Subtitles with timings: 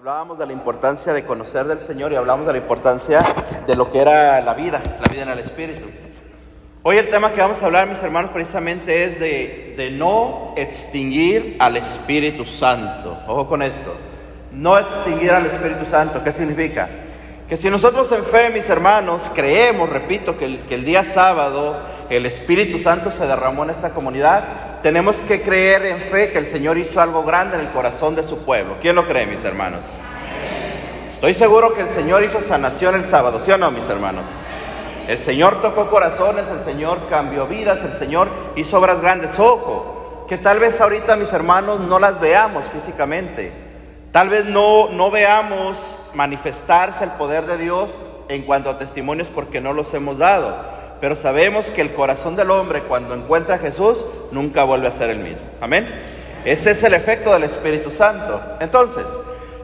[0.00, 3.20] Hablábamos de la importancia de conocer del Señor y hablamos de la importancia
[3.66, 5.86] de lo que era la vida, la vida en el Espíritu.
[6.82, 11.56] Hoy el tema que vamos a hablar, mis hermanos, precisamente es de, de no extinguir
[11.58, 13.18] al Espíritu Santo.
[13.26, 13.94] Ojo con esto.
[14.52, 16.24] No extinguir al Espíritu Santo.
[16.24, 16.88] ¿Qué significa?
[17.46, 21.76] Que si nosotros en fe, mis hermanos, creemos, repito, que el, que el día sábado
[22.10, 26.46] el Espíritu Santo se derramó en esta comunidad, tenemos que creer en fe que el
[26.46, 28.76] Señor hizo algo grande en el corazón de su pueblo.
[28.82, 29.84] ¿Quién lo cree, mis hermanos?
[31.12, 34.28] Estoy seguro que el Señor hizo sanación el sábado, ¿sí o no, mis hermanos?
[35.06, 39.38] El Señor tocó corazones, el Señor cambió vidas, el Señor hizo obras grandes.
[39.38, 43.52] Ojo, que tal vez ahorita, mis hermanos, no las veamos físicamente.
[44.12, 45.78] Tal vez no, no veamos
[46.14, 47.96] manifestarse el poder de Dios
[48.28, 50.79] en cuanto a testimonios porque no los hemos dado.
[51.00, 55.10] Pero sabemos que el corazón del hombre cuando encuentra a Jesús nunca vuelve a ser
[55.10, 55.42] el mismo.
[55.60, 55.88] Amén.
[56.44, 58.40] Ese es el efecto del Espíritu Santo.
[58.60, 59.06] Entonces,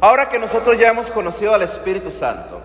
[0.01, 2.61] ahora que nosotros ya hemos conocido al Espíritu Santo,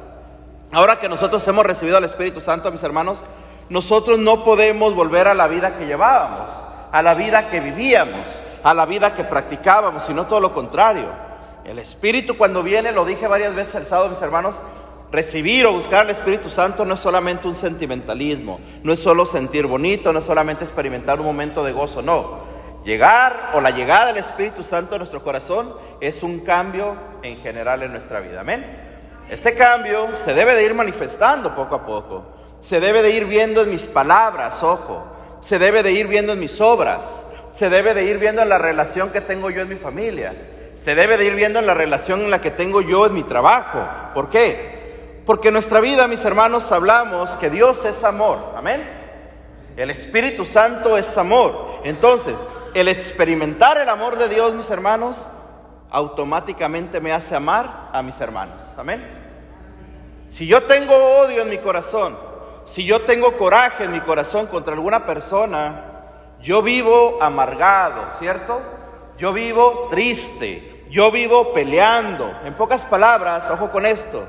[0.72, 3.22] ahora que nosotros hemos recibido al Espíritu Santo, mis hermanos,
[3.70, 6.50] nosotros no podemos volver a la vida que llevábamos,
[6.92, 8.26] a la vida que vivíamos,
[8.64, 11.08] a la vida que practicábamos, sino todo lo contrario.
[11.66, 14.60] El Espíritu cuando viene, lo dije varias veces el sábado, mis hermanos,
[15.12, 19.68] Recibir o buscar al Espíritu Santo no es solamente un sentimentalismo, no es solo sentir
[19.68, 22.50] bonito, no es solamente experimentar un momento de gozo, no.
[22.86, 27.84] Llegar o la llegada del Espíritu Santo a nuestro corazón es un cambio en general
[27.84, 28.40] en nuestra vida.
[28.40, 28.66] Amén.
[29.30, 32.24] Este cambio se debe de ir manifestando poco a poco.
[32.62, 35.06] Se debe de ir viendo en mis palabras, ojo.
[35.42, 37.26] Se debe de ir viendo en mis obras.
[37.52, 40.34] Se debe de ir viendo en la relación que tengo yo en mi familia.
[40.76, 43.24] Se debe de ir viendo en la relación en la que tengo yo en mi
[43.24, 43.86] trabajo.
[44.14, 44.81] ¿Por qué?
[45.32, 48.38] Porque en nuestra vida, mis hermanos, hablamos que Dios es amor.
[48.54, 48.84] Amén.
[49.78, 51.80] El Espíritu Santo es amor.
[51.86, 52.36] Entonces,
[52.74, 55.26] el experimentar el amor de Dios, mis hermanos,
[55.90, 58.62] automáticamente me hace amar a mis hermanos.
[58.78, 59.08] Amén.
[60.28, 62.18] Si yo tengo odio en mi corazón,
[62.66, 65.86] si yo tengo coraje en mi corazón contra alguna persona,
[66.42, 68.60] yo vivo amargado, ¿cierto?
[69.18, 72.30] Yo vivo triste, yo vivo peleando.
[72.44, 74.26] En pocas palabras, ojo con esto,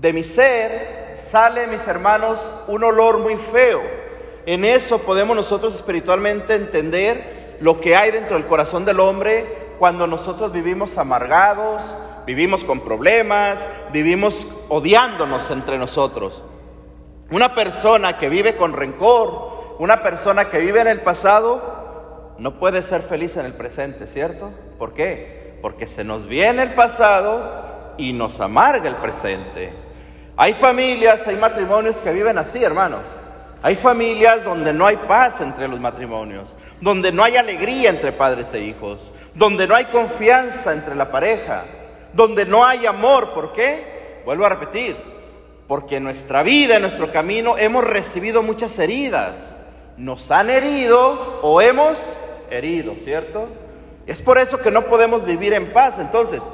[0.00, 2.38] de mi ser sale, mis hermanos,
[2.68, 3.82] un olor muy feo.
[4.46, 9.44] En eso podemos nosotros espiritualmente entender lo que hay dentro del corazón del hombre
[9.78, 11.82] cuando nosotros vivimos amargados,
[12.26, 16.44] vivimos con problemas, vivimos odiándonos entre nosotros.
[17.30, 22.82] Una persona que vive con rencor, una persona que vive en el pasado, no puede
[22.82, 24.50] ser feliz en el presente, ¿cierto?
[24.78, 25.58] ¿Por qué?
[25.60, 29.87] Porque se nos viene el pasado y nos amarga el presente.
[30.40, 33.00] Hay familias, hay matrimonios que viven así, hermanos.
[33.60, 36.48] Hay familias donde no hay paz entre los matrimonios,
[36.80, 41.64] donde no hay alegría entre padres e hijos, donde no hay confianza entre la pareja,
[42.12, 43.30] donde no hay amor.
[43.30, 44.22] ¿Por qué?
[44.24, 44.96] Vuelvo a repetir,
[45.66, 49.52] porque en nuestra vida, en nuestro camino, hemos recibido muchas heridas.
[49.96, 52.16] Nos han herido o hemos
[52.48, 53.48] herido, ¿cierto?
[54.06, 55.98] Es por eso que no podemos vivir en paz.
[55.98, 56.44] Entonces,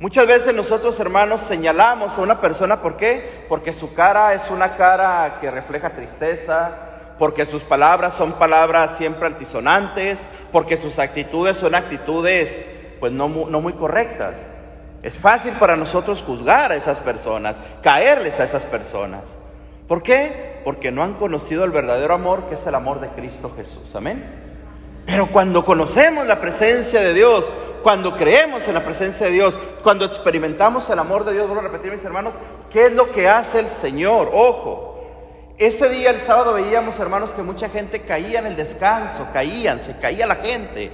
[0.00, 3.44] Muchas veces nosotros hermanos señalamos a una persona, ¿por qué?
[3.50, 6.70] Porque su cara es una cara que refleja tristeza,
[7.18, 13.60] porque sus palabras son palabras siempre altisonantes, porque sus actitudes son actitudes pues no, no
[13.60, 14.48] muy correctas.
[15.02, 19.20] Es fácil para nosotros juzgar a esas personas, caerles a esas personas.
[19.86, 20.62] ¿Por qué?
[20.64, 23.94] Porque no han conocido el verdadero amor que es el amor de Cristo Jesús.
[23.94, 24.49] Amén.
[25.10, 27.44] Pero cuando conocemos la presencia de Dios,
[27.82, 31.68] cuando creemos en la presencia de Dios, cuando experimentamos el amor de Dios, vuelvo a
[31.68, 32.32] repetir mis hermanos,
[32.70, 34.30] ¿qué es lo que hace el Señor?
[34.32, 35.00] Ojo,
[35.58, 39.98] ese día, el sábado, veíamos hermanos que mucha gente caía en el descanso, caían, se
[39.98, 40.92] caía la gente.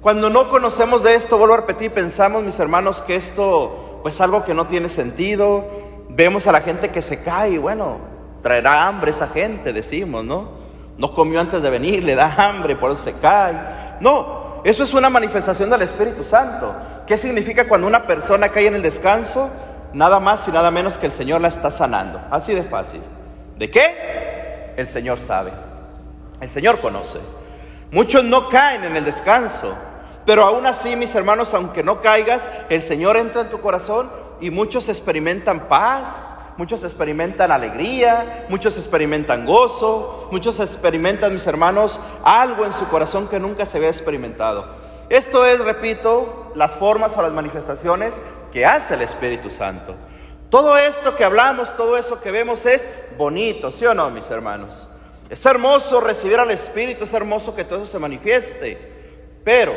[0.00, 4.44] Cuando no conocemos de esto, vuelvo a repetir, pensamos mis hermanos que esto pues algo
[4.44, 5.64] que no tiene sentido.
[6.08, 7.98] Vemos a la gente que se cae y bueno,
[8.42, 10.65] traerá hambre esa gente, decimos, ¿no?
[10.98, 13.54] No comió antes de venir, le da hambre, por eso se cae.
[14.00, 16.74] No, eso es una manifestación del Espíritu Santo.
[17.06, 19.50] ¿Qué significa cuando una persona cae en el descanso?
[19.92, 22.20] Nada más y nada menos que el Señor la está sanando.
[22.30, 23.02] Así de fácil.
[23.56, 24.74] ¿De qué?
[24.76, 25.52] El Señor sabe.
[26.40, 27.18] El Señor conoce.
[27.90, 29.74] Muchos no caen en el descanso.
[30.24, 34.10] Pero aún así, mis hermanos, aunque no caigas, el Señor entra en tu corazón
[34.40, 42.64] y muchos experimentan paz, muchos experimentan alegría, muchos experimentan gozo, muchos experimentan, mis hermanos, algo
[42.64, 44.66] en su corazón que nunca se había experimentado.
[45.08, 48.14] Esto es, repito, las formas o las manifestaciones
[48.52, 49.94] que hace el Espíritu Santo.
[50.50, 54.88] Todo esto que hablamos, todo eso que vemos es bonito, ¿sí o no, mis hermanos?
[55.28, 58.78] Es hermoso recibir al Espíritu, es hermoso que todo eso se manifieste.
[59.44, 59.72] Pero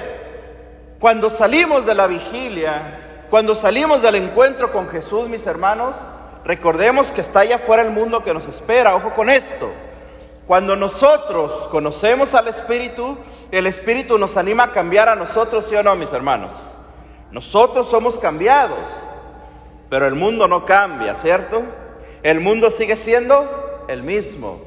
[0.99, 5.95] cuando salimos de la vigilia, Cuando salimos del encuentro con Jesús, mis hermanos,
[6.49, 8.95] recordemos que está allá afuera el mundo que nos espera.
[8.95, 9.69] Ojo con esto.
[10.47, 13.19] Cuando nosotros conocemos al Espíritu,
[13.51, 16.51] el Espíritu nos anima a cambiar a nosotros, ¿sí o no, mis hermanos?
[17.29, 18.79] Nosotros somos cambiados,
[19.91, 21.61] pero el mundo no cambia, ¿cierto?
[22.23, 24.59] El mundo sigue siendo el mismo.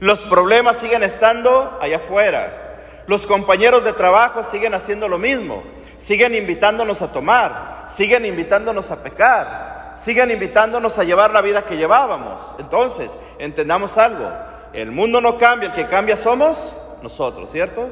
[0.00, 3.04] Los problemas siguen estando allá afuera.
[3.06, 5.62] Los compañeros de trabajo siguen haciendo lo mismo.
[5.96, 11.76] Siguen invitándonos a tomar, siguen invitándonos a pecar, siguen invitándonos a llevar la vida que
[11.76, 12.40] llevábamos.
[12.58, 14.28] Entonces, entendamos algo.
[14.72, 16.72] El mundo no cambia, el que cambia somos
[17.02, 17.88] nosotros, ¿cierto?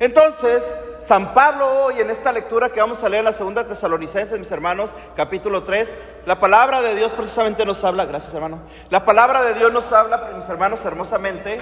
[0.00, 0.64] Entonces,
[1.02, 4.50] San Pablo hoy en esta lectura que vamos a leer en la segunda tesalonicenses, mis
[4.50, 5.96] hermanos, capítulo 3,
[6.26, 10.32] la palabra de Dios precisamente nos habla, gracias hermano, la palabra de Dios nos habla,
[10.38, 11.60] mis hermanos, hermosamente.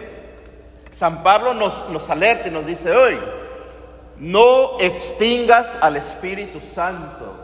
[0.92, 3.18] San Pablo nos, nos alerta y nos dice hoy,
[4.18, 7.35] no extingas al Espíritu Santo.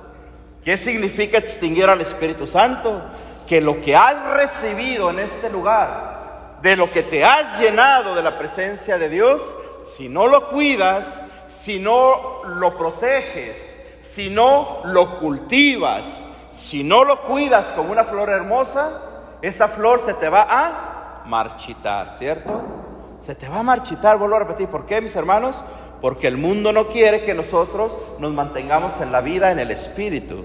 [0.65, 3.03] ¿Qué significa extinguir al Espíritu Santo?
[3.49, 8.23] Que lo que has recibido en este lugar, de lo que te has llenado de
[8.23, 13.57] la presencia de Dios, si no lo cuidas, si no lo proteges,
[14.03, 18.91] si no lo cultivas, si no lo cuidas como una flor hermosa,
[19.43, 22.63] esa flor se te va a marchitar, ¿cierto?
[23.21, 25.65] Se te va a marchitar, vuelvo a repetir, ¿por qué, mis hermanos?
[26.03, 30.45] Porque el mundo no quiere que nosotros nos mantengamos en la vida, en el espíritu.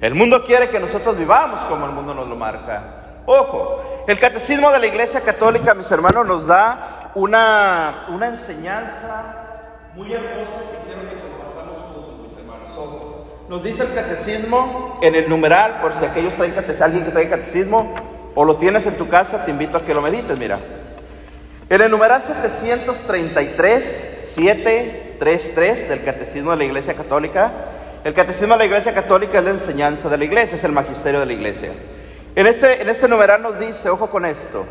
[0.00, 3.22] El mundo quiere que nosotros vivamos como el mundo nos lo marca.
[3.26, 10.12] Ojo, el catecismo de la Iglesia Católica, mis hermanos, nos da una, una enseñanza muy
[10.12, 12.72] hermosa que quiero que compartamos juntos, mis hermanos.
[12.78, 17.10] Ojo, nos dice el catecismo en el numeral, por si aquellos traen catecismo, alguien que
[17.10, 17.94] trae catecismo,
[18.36, 20.60] o lo tienes en tu casa, te invito a que lo medites, mira.
[21.70, 23.84] En el numeral 733,
[24.18, 27.52] 733 del Catecismo de la Iglesia Católica.
[28.04, 31.20] El Catecismo de la Iglesia Católica es la enseñanza de la Iglesia, es el magisterio
[31.20, 31.72] de la Iglesia.
[32.36, 34.66] En este, en este numeral nos dice, ojo con esto,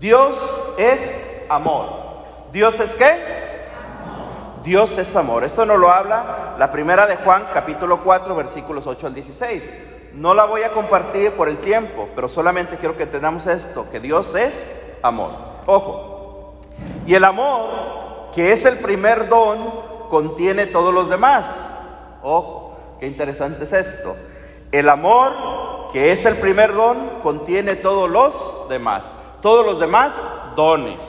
[0.00, 2.08] Dios es amor.
[2.54, 3.12] ¿Dios es qué?
[4.64, 5.44] Dios es amor.
[5.44, 9.62] Esto nos lo habla la primera de Juan, capítulo 4, versículos 8 al 16.
[10.14, 14.00] No la voy a compartir por el tiempo, pero solamente quiero que entendamos esto, que
[14.00, 14.66] Dios es
[15.02, 15.47] amor.
[15.70, 16.54] Ojo.
[17.06, 17.68] Y el amor
[18.34, 19.58] que es el primer don,
[20.08, 21.66] contiene todos los demás.
[22.22, 24.16] Ojo, qué interesante es esto.
[24.72, 29.04] El amor, que es el primer don, contiene todos los demás.
[29.42, 30.14] Todos los demás,
[30.56, 31.02] dones.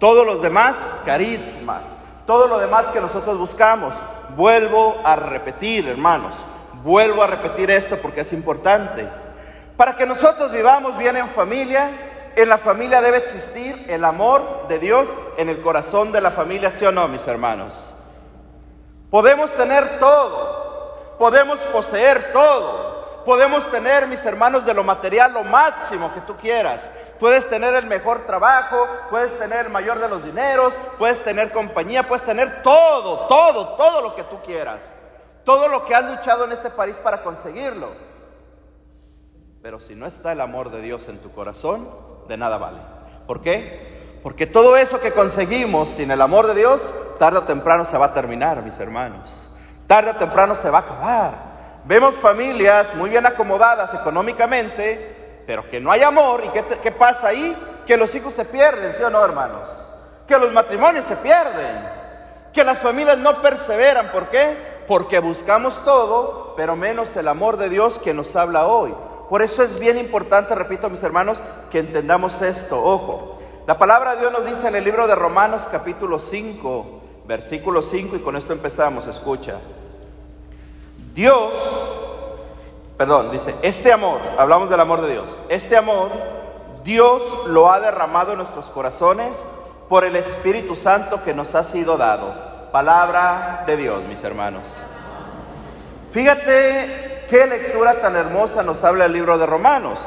[0.00, 1.82] Todos los demás, carismas.
[2.26, 3.94] Todo lo demás que nosotros buscamos.
[4.36, 6.34] Vuelvo a repetir, hermanos.
[6.82, 9.06] Vuelvo a repetir esto porque es importante.
[9.76, 11.90] Para que nosotros vivamos bien en familia,
[12.36, 16.70] en la familia debe existir el amor de Dios en el corazón de la familia,
[16.70, 17.94] ¿sí o no, mis hermanos?
[19.10, 26.12] Podemos tener todo, podemos poseer todo, podemos tener, mis hermanos, de lo material lo máximo
[26.12, 26.90] que tú quieras.
[27.18, 32.06] Puedes tener el mejor trabajo, puedes tener el mayor de los dineros, puedes tener compañía,
[32.06, 34.92] puedes tener todo, todo, todo lo que tú quieras.
[35.42, 37.92] Todo lo que has luchado en este país para conseguirlo.
[39.62, 41.88] Pero si no está el amor de Dios en tu corazón,
[42.28, 42.78] de nada vale.
[43.26, 44.20] ¿Por qué?
[44.22, 48.06] Porque todo eso que conseguimos sin el amor de Dios, tarde o temprano se va
[48.06, 49.50] a terminar, mis hermanos.
[49.86, 51.34] Tarde o temprano se va a acabar.
[51.84, 56.42] Vemos familias muy bien acomodadas económicamente, pero que no hay amor.
[56.44, 57.56] ¿Y qué, qué pasa ahí?
[57.86, 59.68] Que los hijos se pierden, ¿sí o no, hermanos?
[60.26, 61.88] Que los matrimonios se pierden.
[62.52, 64.10] Que las familias no perseveran.
[64.10, 64.56] ¿Por qué?
[64.88, 68.92] Porque buscamos todo, pero menos el amor de Dios que nos habla hoy.
[69.28, 71.40] Por eso es bien importante, repito mis hermanos,
[71.70, 72.80] que entendamos esto.
[72.82, 77.82] Ojo, la palabra de Dios nos dice en el libro de Romanos capítulo 5, versículo
[77.82, 79.56] 5, y con esto empezamos, escucha.
[81.12, 81.52] Dios,
[82.96, 86.10] perdón, dice, este amor, hablamos del amor de Dios, este amor
[86.84, 89.36] Dios lo ha derramado en nuestros corazones
[89.88, 92.32] por el Espíritu Santo que nos ha sido dado.
[92.70, 94.62] Palabra de Dios, mis hermanos.
[96.12, 99.98] Fíjate Qué lectura tan hermosa nos habla el libro de Romanos.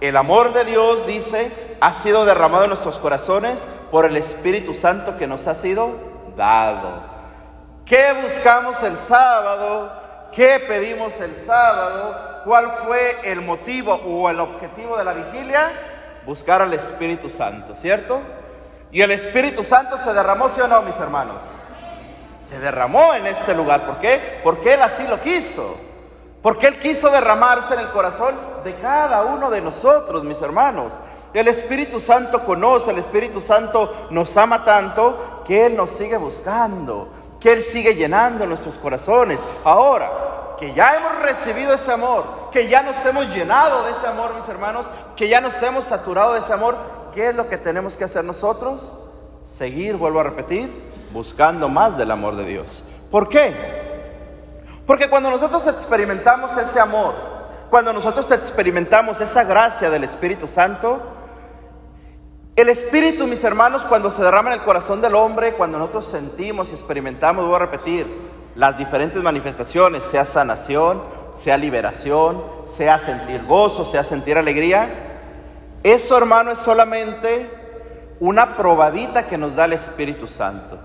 [0.00, 5.16] El amor de Dios, dice, ha sido derramado en nuestros corazones por el Espíritu Santo
[5.16, 5.92] que nos ha sido
[6.36, 7.00] dado.
[7.84, 9.92] ¿Qué buscamos el sábado?
[10.32, 12.42] ¿Qué pedimos el sábado?
[12.44, 15.70] ¿Cuál fue el motivo o el objetivo de la vigilia?
[16.26, 18.20] Buscar al Espíritu Santo, ¿cierto?
[18.90, 21.36] Y el Espíritu Santo se derramó, ¿sí o no, mis hermanos?
[22.42, 23.86] Se derramó en este lugar.
[23.86, 24.40] ¿Por qué?
[24.42, 25.93] Porque Él así lo quiso.
[26.44, 28.34] Porque Él quiso derramarse en el corazón
[28.64, 30.92] de cada uno de nosotros, mis hermanos.
[31.32, 37.08] El Espíritu Santo conoce, el Espíritu Santo nos ama tanto que Él nos sigue buscando,
[37.40, 39.40] que Él sigue llenando nuestros corazones.
[39.64, 44.34] Ahora, que ya hemos recibido ese amor, que ya nos hemos llenado de ese amor,
[44.34, 46.76] mis hermanos, que ya nos hemos saturado de ese amor,
[47.14, 48.92] ¿qué es lo que tenemos que hacer nosotros?
[49.46, 50.70] Seguir, vuelvo a repetir,
[51.10, 52.84] buscando más del amor de Dios.
[53.10, 53.83] ¿Por qué?
[54.86, 57.14] Porque cuando nosotros experimentamos ese amor,
[57.70, 61.00] cuando nosotros experimentamos esa gracia del Espíritu Santo,
[62.56, 66.70] el Espíritu, mis hermanos, cuando se derrama en el corazón del hombre, cuando nosotros sentimos
[66.70, 68.06] y experimentamos, voy a repetir,
[68.54, 74.88] las diferentes manifestaciones, sea sanación, sea liberación, sea sentir gozo, sea sentir alegría,
[75.82, 77.50] eso, hermano, es solamente
[78.18, 80.78] una probadita que nos da el Espíritu Santo.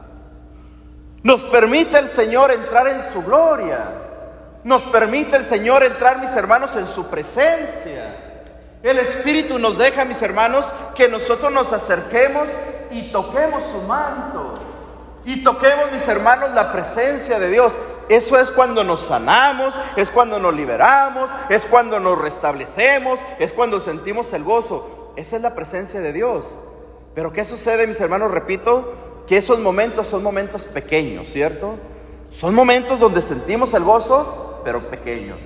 [1.24, 3.86] Nos permite el Señor entrar en su gloria.
[4.64, 8.16] Nos permite el Señor entrar, mis hermanos, en su presencia.
[8.82, 12.48] El Espíritu nos deja, mis hermanos, que nosotros nos acerquemos
[12.92, 14.60] y toquemos su manto.
[15.26, 17.74] Y toquemos, mis hermanos, la presencia de Dios.
[18.08, 23.80] Eso es cuando nos sanamos, es cuando nos liberamos, es cuando nos restablecemos, es cuando
[23.80, 25.14] sentimos el gozo.
[25.16, 26.58] Esa es la presencia de Dios.
[27.14, 28.32] Pero ¿qué sucede, mis hermanos?
[28.32, 28.94] Repito,
[29.30, 31.76] que esos momentos son momentos pequeños, ¿cierto?
[32.32, 35.38] Son momentos donde sentimos el gozo, pero pequeños.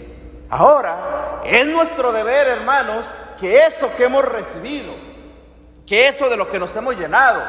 [0.49, 3.05] Ahora, es nuestro deber, hermanos,
[3.37, 4.93] que eso que hemos recibido,
[5.85, 7.41] que eso de lo que nos hemos llenado,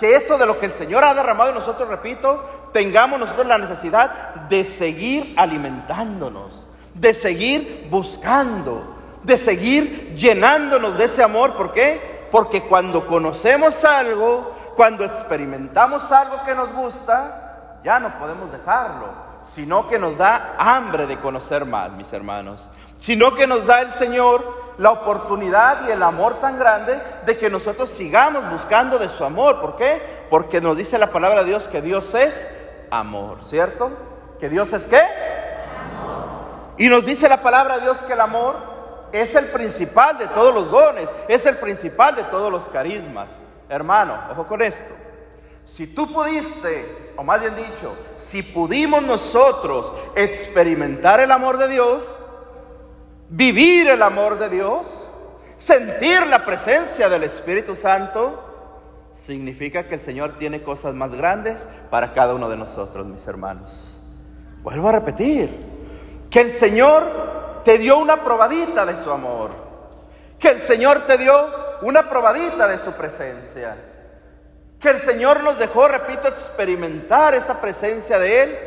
[0.00, 3.56] que eso de lo que el Señor ha derramado en nosotros, repito, tengamos nosotros la
[3.56, 11.54] necesidad de seguir alimentándonos, de seguir buscando, de seguir llenándonos de ese amor.
[11.54, 12.26] ¿Por qué?
[12.32, 19.88] Porque cuando conocemos algo, cuando experimentamos algo que nos gusta, ya no podemos dejarlo sino
[19.88, 22.68] que nos da hambre de conocer más, mis hermanos,
[22.98, 27.48] sino que nos da el Señor la oportunidad y el amor tan grande de que
[27.48, 29.60] nosotros sigamos buscando de su amor.
[29.60, 30.26] ¿Por qué?
[30.28, 32.46] Porque nos dice la palabra de Dios que Dios es
[32.90, 33.90] amor, ¿cierto?
[34.38, 35.02] ¿Que Dios es qué?
[36.78, 38.56] Y nos dice la palabra de Dios que el amor
[39.12, 43.30] es el principal de todos los dones, es el principal de todos los carismas.
[43.68, 44.94] Hermano, ojo con esto.
[45.64, 52.16] Si tú pudiste, o más bien dicho, si pudimos nosotros experimentar el amor de Dios,
[53.28, 54.86] vivir el amor de Dios,
[55.58, 58.42] sentir la presencia del Espíritu Santo,
[59.12, 64.06] significa que el Señor tiene cosas más grandes para cada uno de nosotros, mis hermanos.
[64.62, 65.50] Vuelvo a repetir,
[66.30, 69.50] que el Señor te dio una probadita de su amor,
[70.38, 73.76] que el Señor te dio una probadita de su presencia,
[74.80, 78.58] que el Señor nos dejó, repito, experimentar esa presencia de Él,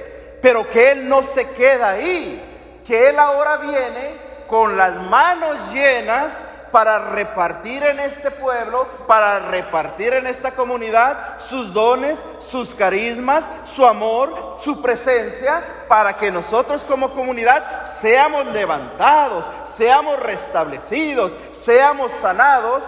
[0.41, 6.43] pero que Él no se queda ahí, que Él ahora viene con las manos llenas
[6.71, 13.85] para repartir en este pueblo, para repartir en esta comunidad sus dones, sus carismas, su
[13.85, 22.83] amor, su presencia, para que nosotros como comunidad seamos levantados, seamos restablecidos, seamos sanados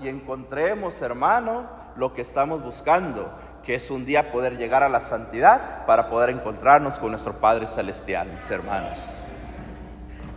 [0.00, 1.64] y encontremos, hermano,
[1.96, 3.30] lo que estamos buscando,
[3.64, 7.66] que es un día poder llegar a la santidad para poder encontrarnos con nuestro Padre
[7.66, 9.22] Celestial, mis hermanos.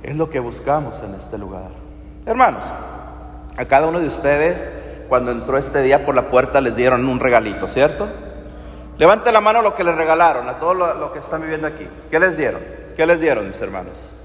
[0.04, 1.70] Es lo que buscamos en este lugar.
[2.26, 2.66] Hermanos,
[3.56, 4.70] a cada uno de ustedes,
[5.08, 8.08] cuando entró este día por la puerta, les dieron un regalito, ¿cierto?
[8.98, 11.88] Levante la mano lo que les regalaron a todos lo que están viviendo aquí.
[12.10, 12.62] ¿Qué les dieron?
[12.96, 14.16] ¿Qué les dieron, mis hermanos?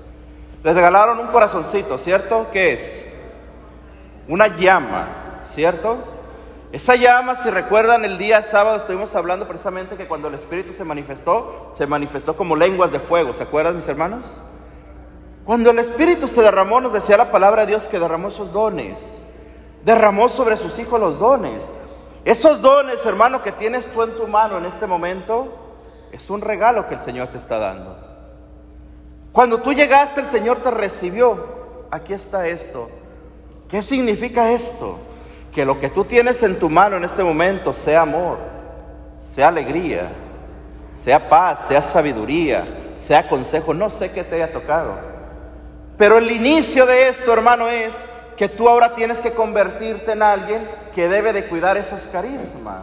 [0.62, 2.49] Les regalaron un corazoncito, ¿cierto?
[2.52, 3.07] ¿Qué es?
[4.28, 5.99] Una llama, ¿cierto?
[6.73, 10.85] Esa llama, si recuerdan, el día sábado estuvimos hablando precisamente que cuando el Espíritu se
[10.85, 13.33] manifestó, se manifestó como lenguas de fuego.
[13.33, 14.41] ¿Se acuerdan, mis hermanos?
[15.45, 19.23] Cuando el Espíritu se derramó, nos decía la palabra de Dios que derramó esos dones.
[19.85, 21.71] Derramó sobre sus hijos los dones.
[22.25, 25.47] Esos dones, hermano, que tienes tú en tu mano en este momento,
[26.11, 27.97] es un regalo que el Señor te está dando.
[29.31, 31.38] Cuando tú llegaste, el Señor te recibió.
[31.93, 32.91] Aquí está esto.
[33.69, 34.99] ¿Qué significa esto?
[35.56, 38.36] Que lo que tú tienes en tu mano en este momento sea amor,
[39.22, 40.12] sea alegría,
[40.86, 43.72] sea paz, sea sabiduría, sea consejo.
[43.72, 44.92] No sé qué te haya tocado.
[45.96, 48.04] Pero el inicio de esto, hermano, es
[48.36, 52.82] que tú ahora tienes que convertirte en alguien que debe de cuidar esos carismas,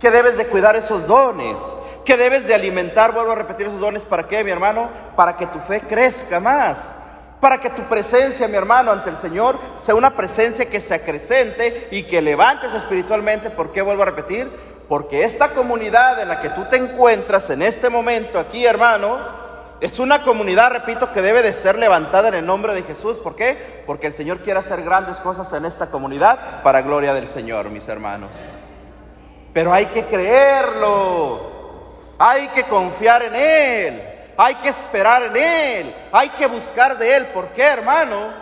[0.00, 1.60] que debes de cuidar esos dones,
[2.06, 4.88] que debes de alimentar, vuelvo a repetir esos dones, ¿para qué, mi hermano?
[5.16, 6.94] Para que tu fe crezca más,
[7.40, 11.88] para que tu presencia, mi hermano, ante el Señor sea una presencia que se acrecente
[11.90, 13.50] y que levantes espiritualmente.
[13.50, 14.50] ¿Por qué vuelvo a repetir?
[14.88, 19.18] Porque esta comunidad en la que tú te encuentras en este momento aquí, hermano,
[19.80, 23.18] es una comunidad, repito, que debe de ser levantada en el nombre de Jesús.
[23.18, 23.82] ¿Por qué?
[23.86, 27.86] Porque el Señor quiere hacer grandes cosas en esta comunidad para gloria del Señor, mis
[27.88, 28.30] hermanos.
[29.52, 31.56] Pero hay que creerlo.
[32.18, 34.15] Hay que confiar en Él.
[34.36, 37.26] Hay que esperar en Él, hay que buscar de Él.
[37.26, 38.32] ¿Por qué, hermano?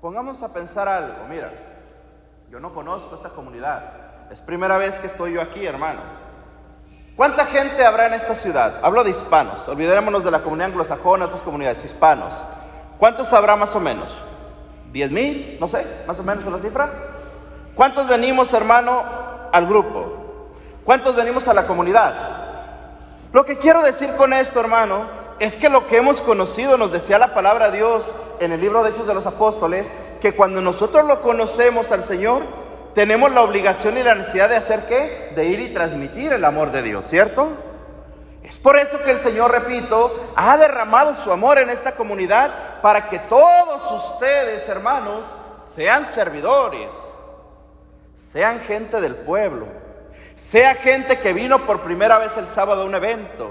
[0.00, 1.52] Pongamos a pensar algo, mira,
[2.50, 6.00] yo no conozco esta comunidad, es primera vez que estoy yo aquí, hermano.
[7.16, 8.80] ¿Cuánta gente habrá en esta ciudad?
[8.82, 12.32] Hablo de hispanos, olvidémonos de la comunidad anglosajona, otras comunidades, hispanos.
[12.98, 14.16] ¿Cuántos habrá más o menos?
[14.92, 15.58] ¿Diez mil?
[15.60, 16.90] No sé, más o menos una cifra.
[17.74, 19.02] ¿Cuántos venimos, hermano,
[19.52, 20.50] al grupo?
[20.84, 22.51] ¿Cuántos venimos a la comunidad?
[23.32, 25.06] Lo que quiero decir con esto, hermano,
[25.38, 28.82] es que lo que hemos conocido, nos decía la palabra de Dios en el libro
[28.82, 29.86] de Hechos de los Apóstoles,
[30.20, 32.42] que cuando nosotros lo conocemos al Señor,
[32.94, 35.32] tenemos la obligación y la necesidad de hacer qué?
[35.34, 37.48] De ir y transmitir el amor de Dios, ¿cierto?
[38.42, 43.08] Es por eso que el Señor, repito, ha derramado su amor en esta comunidad para
[43.08, 45.24] que todos ustedes, hermanos,
[45.62, 46.90] sean servidores,
[48.14, 49.66] sean gente del pueblo,
[50.34, 53.50] sea gente que vino por primera vez el sábado a un evento,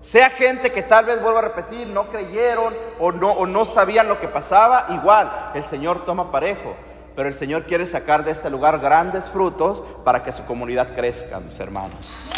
[0.00, 4.08] sea gente que tal vez, vuelvo a repetir, no creyeron o no, o no sabían
[4.08, 6.76] lo que pasaba, igual, el Señor toma parejo.
[7.16, 11.40] Pero el Señor quiere sacar de este lugar grandes frutos para que su comunidad crezca,
[11.40, 12.30] mis hermanos.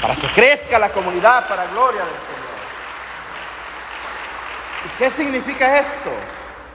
[0.00, 2.44] Para que crezca la comunidad para gloria del Señor.
[4.84, 6.10] ¿Y qué significa esto?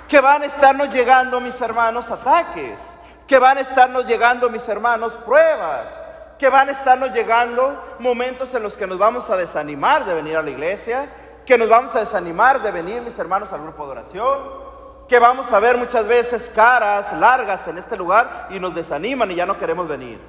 [0.08, 2.94] Que van a estarnos llegando, mis hermanos, ataques.
[3.28, 6.09] Que van a estarnos llegando, mis hermanos, pruebas.
[6.40, 10.38] Que van a estarnos llegando momentos en los que nos vamos a desanimar de venir
[10.38, 11.08] a la iglesia.
[11.46, 14.70] Que nos vamos a desanimar de venir, mis hermanos, al grupo de oración
[15.10, 19.36] que vamos a ver muchas veces caras largas en este lugar y nos desaniman y
[19.36, 20.20] ya no queremos venir.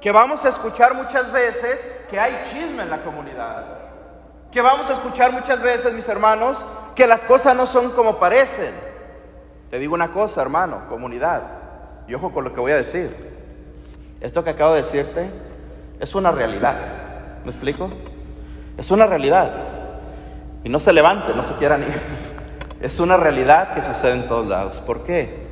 [0.00, 3.64] Que vamos a escuchar muchas veces que hay chisme en la comunidad.
[4.50, 6.64] Que vamos a escuchar muchas veces, mis hermanos,
[6.96, 8.74] que las cosas no son como parecen.
[9.70, 11.42] Te digo una cosa, hermano, comunidad,
[12.08, 13.14] y ojo con lo que voy a decir.
[14.20, 15.30] Esto que acabo de decirte
[16.00, 16.76] es una realidad.
[17.44, 17.90] ¿Me explico?
[18.76, 19.50] Es una realidad.
[20.64, 21.88] Y no se levante, no se quieran ir.
[22.78, 24.80] Es una realidad que sucede en todos lados.
[24.80, 25.46] ¿Por qué?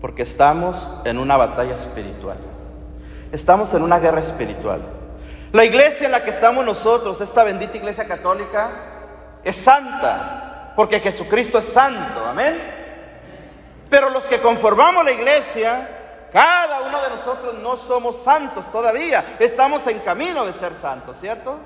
[0.00, 2.38] Porque estamos en una batalla espiritual.
[3.32, 4.80] Estamos en una guerra espiritual.
[5.52, 8.70] La iglesia en la que estamos nosotros, esta bendita iglesia católica,
[9.44, 12.58] es santa, porque Jesucristo es santo, amén.
[13.90, 15.86] Pero los que conformamos la iglesia,
[16.34, 21.56] cada uno de nosotros no somos santos todavía, estamos en camino de ser santos, ¿cierto?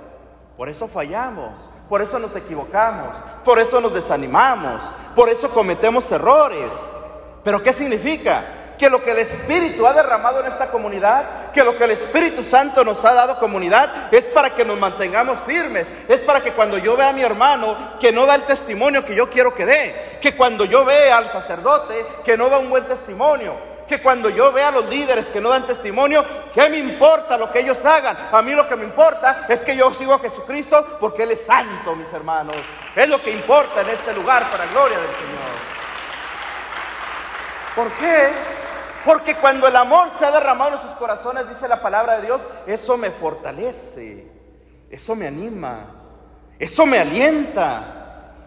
[0.58, 1.54] Por eso fallamos,
[1.88, 4.82] por eso nos equivocamos, por eso nos desanimamos,
[5.16, 6.70] por eso cometemos errores.
[7.42, 8.74] Pero ¿qué significa?
[8.78, 12.42] Que lo que el Espíritu ha derramado en esta comunidad, que lo que el Espíritu
[12.42, 16.76] Santo nos ha dado comunidad, es para que nos mantengamos firmes, es para que cuando
[16.76, 20.18] yo vea a mi hermano que no da el testimonio que yo quiero que dé,
[20.20, 24.52] que cuando yo vea al sacerdote que no da un buen testimonio, que cuando yo
[24.52, 26.24] vea a los líderes que no dan testimonio,
[26.54, 28.16] ¿qué me importa lo que ellos hagan?
[28.30, 31.46] A mí lo que me importa es que yo sigo a Jesucristo porque Él es
[31.46, 32.56] santo, mis hermanos.
[32.94, 35.48] Es lo que importa en este lugar para gloria del Señor.
[37.74, 38.28] ¿Por qué?
[39.04, 42.40] Porque cuando el amor se ha derramado en sus corazones, dice la palabra de Dios,
[42.66, 44.26] eso me fortalece,
[44.90, 45.86] eso me anima,
[46.58, 47.94] eso me alienta.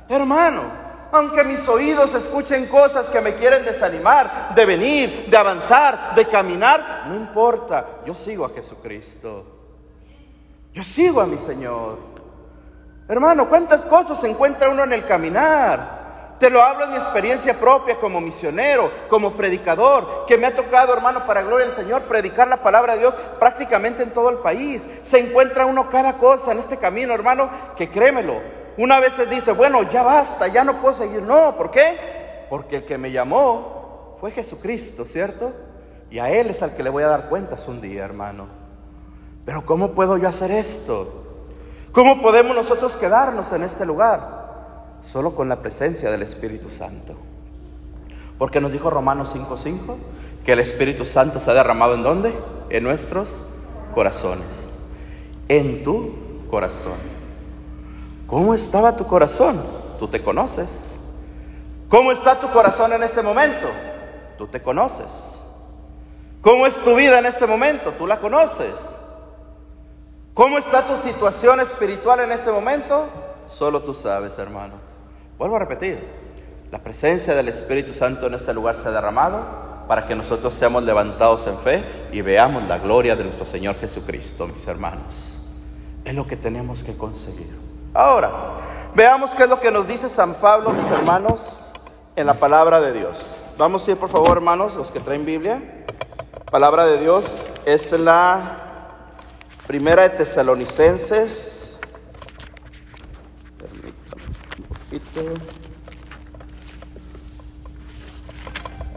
[0.07, 0.80] Hermano,
[1.11, 7.05] aunque mis oídos escuchen cosas que me quieren desanimar, de venir, de avanzar, de caminar,
[7.07, 9.45] no importa, yo sigo a Jesucristo.
[10.73, 11.97] Yo sigo a mi Señor.
[13.07, 16.01] Hermano, ¿cuántas cosas se encuentra uno en el caminar?
[16.39, 20.93] Te lo hablo en mi experiencia propia como misionero, como predicador, que me ha tocado,
[20.93, 24.87] hermano, para gloria del Señor, predicar la palabra de Dios prácticamente en todo el país.
[25.03, 29.51] Se encuentra uno cada cosa en este camino, hermano, que créemelo, una vez se dice,
[29.51, 31.21] bueno, ya basta, ya no puedo seguir.
[31.21, 32.45] No, ¿por qué?
[32.49, 35.51] Porque el que me llamó fue Jesucristo, ¿cierto?
[36.09, 38.47] Y a Él es al que le voy a dar cuentas un día, hermano.
[39.45, 41.21] Pero ¿cómo puedo yo hacer esto?
[41.91, 44.41] ¿Cómo podemos nosotros quedarnos en este lugar?
[45.01, 47.15] Solo con la presencia del Espíritu Santo.
[48.37, 49.97] Porque nos dijo Romanos 5:5
[50.45, 52.33] que el Espíritu Santo se ha derramado en dónde?
[52.69, 53.41] En nuestros
[53.93, 54.63] corazones.
[55.47, 56.13] En tu
[56.49, 57.20] corazón.
[58.31, 59.61] ¿Cómo estaba tu corazón?
[59.99, 60.93] Tú te conoces.
[61.89, 63.67] ¿Cómo está tu corazón en este momento?
[64.37, 65.41] Tú te conoces.
[66.41, 67.91] ¿Cómo es tu vida en este momento?
[67.91, 68.73] Tú la conoces.
[70.33, 73.09] ¿Cómo está tu situación espiritual en este momento?
[73.51, 74.75] Solo tú sabes, hermano.
[75.37, 75.99] Vuelvo a repetir.
[76.71, 80.83] La presencia del Espíritu Santo en este lugar se ha derramado para que nosotros seamos
[80.83, 85.37] levantados en fe y veamos la gloria de nuestro Señor Jesucristo, mis hermanos.
[86.05, 87.70] Es lo que tenemos que conseguir.
[87.93, 88.31] Ahora,
[88.95, 91.71] veamos qué es lo que nos dice San Pablo, mis hermanos,
[92.15, 93.17] en la palabra de Dios.
[93.57, 95.61] Vamos a ir, por favor, hermanos, los que traen Biblia.
[96.49, 98.59] Palabra de Dios es la
[99.67, 101.79] primera de Tesalonicenses.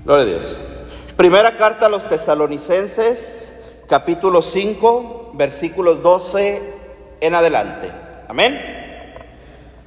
[0.04, 0.57] Gloria a Dios.
[1.16, 6.74] Primera carta a los tesalonicenses, capítulo 5, versículos 12
[7.20, 7.90] en adelante.
[8.28, 8.84] Amén.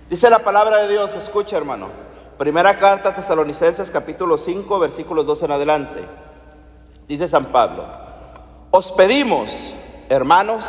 [0.09, 1.89] Dice la palabra de Dios, escucha hermano.
[2.37, 6.05] Primera carta a tesalonicenses, capítulo 5, versículos 12 en adelante.
[7.09, 7.83] Dice San Pablo,
[8.71, 9.73] os pedimos,
[10.07, 10.65] hermanos,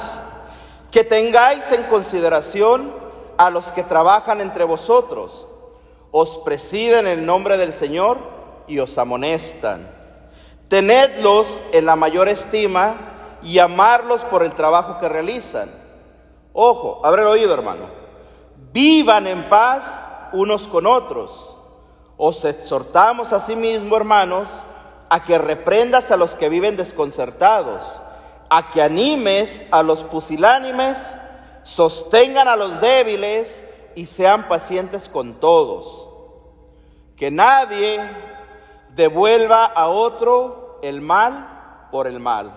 [0.90, 2.92] que tengáis en consideración
[3.36, 5.46] a los que trabajan entre vosotros,
[6.10, 8.18] os presiden en el nombre del Señor
[8.66, 9.88] y os amonestan.
[10.68, 12.96] Tenedlos en la mayor estima
[13.44, 15.70] y amarlos por el trabajo que realizan.
[16.52, 17.97] Ojo, abre el oído hermano.
[18.72, 21.56] Vivan en paz unos con otros.
[22.16, 24.60] Os exhortamos a sí mismo, hermanos,
[25.08, 27.82] a que reprendas a los que viven desconcertados,
[28.50, 30.98] a que animes a los pusilánimes,
[31.62, 36.08] sostengan a los débiles y sean pacientes con todos.
[37.16, 38.00] Que nadie
[38.94, 42.52] devuelva a otro el mal por el mal.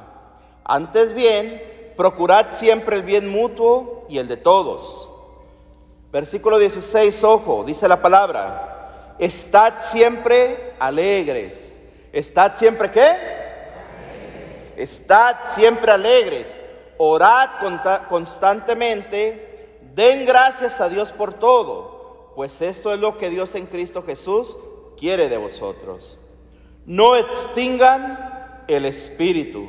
[0.63, 5.10] Antes bien, procurad siempre el bien mutuo y el de todos.
[6.11, 11.77] Versículo 16, ojo, dice la palabra, estad siempre alegres.
[12.11, 13.15] ¿Estad siempre qué?
[14.75, 16.59] Estad siempre alegres.
[16.97, 17.49] Orad
[18.09, 19.79] constantemente.
[19.95, 24.55] Den gracias a Dios por todo, pues esto es lo que Dios en Cristo Jesús
[24.97, 26.17] quiere de vosotros.
[26.85, 29.65] No extingan el espíritu.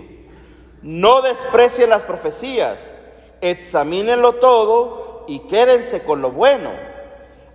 [0.83, 2.92] No desprecien las profecías.
[3.40, 6.68] Examínenlo todo y quédense con lo bueno.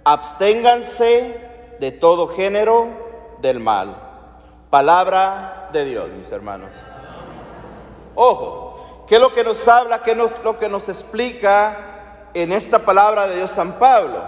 [0.04, 1.40] Absténganse
[1.80, 2.88] de todo género
[3.40, 3.96] del mal.
[4.72, 6.72] Palabra de Dios, mis hermanos.
[8.16, 10.02] Ojo, ¿qué es lo que nos habla?
[10.02, 14.24] ¿Qué es lo que nos explica en esta palabra de Dios San Pablo?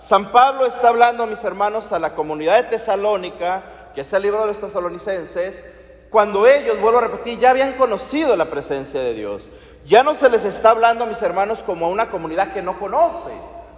[0.00, 3.62] San Pablo está hablando, mis hermanos, a la comunidad de Tesalónica,
[3.94, 5.64] que es el libro de los tesalonicenses,
[6.10, 9.48] cuando ellos, vuelvo a repetir, ya habían conocido la presencia de Dios.
[9.88, 13.32] Ya no se les está hablando, mis hermanos, como a una comunidad que no conoce,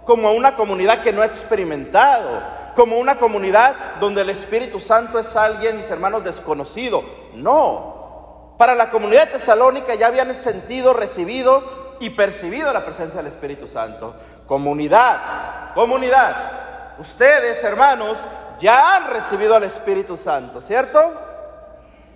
[0.05, 2.43] como a una comunidad que no ha experimentado,
[2.75, 7.01] como una comunidad donde el Espíritu Santo es alguien, mis hermanos, desconocido.
[7.33, 8.55] No.
[8.57, 14.13] Para la comunidad Tesalónica ya habían sentido, recibido y percibido la presencia del Espíritu Santo.
[14.45, 16.97] Comunidad, comunidad.
[16.99, 18.27] Ustedes, hermanos,
[18.59, 20.99] ya han recibido al Espíritu Santo, ¿cierto?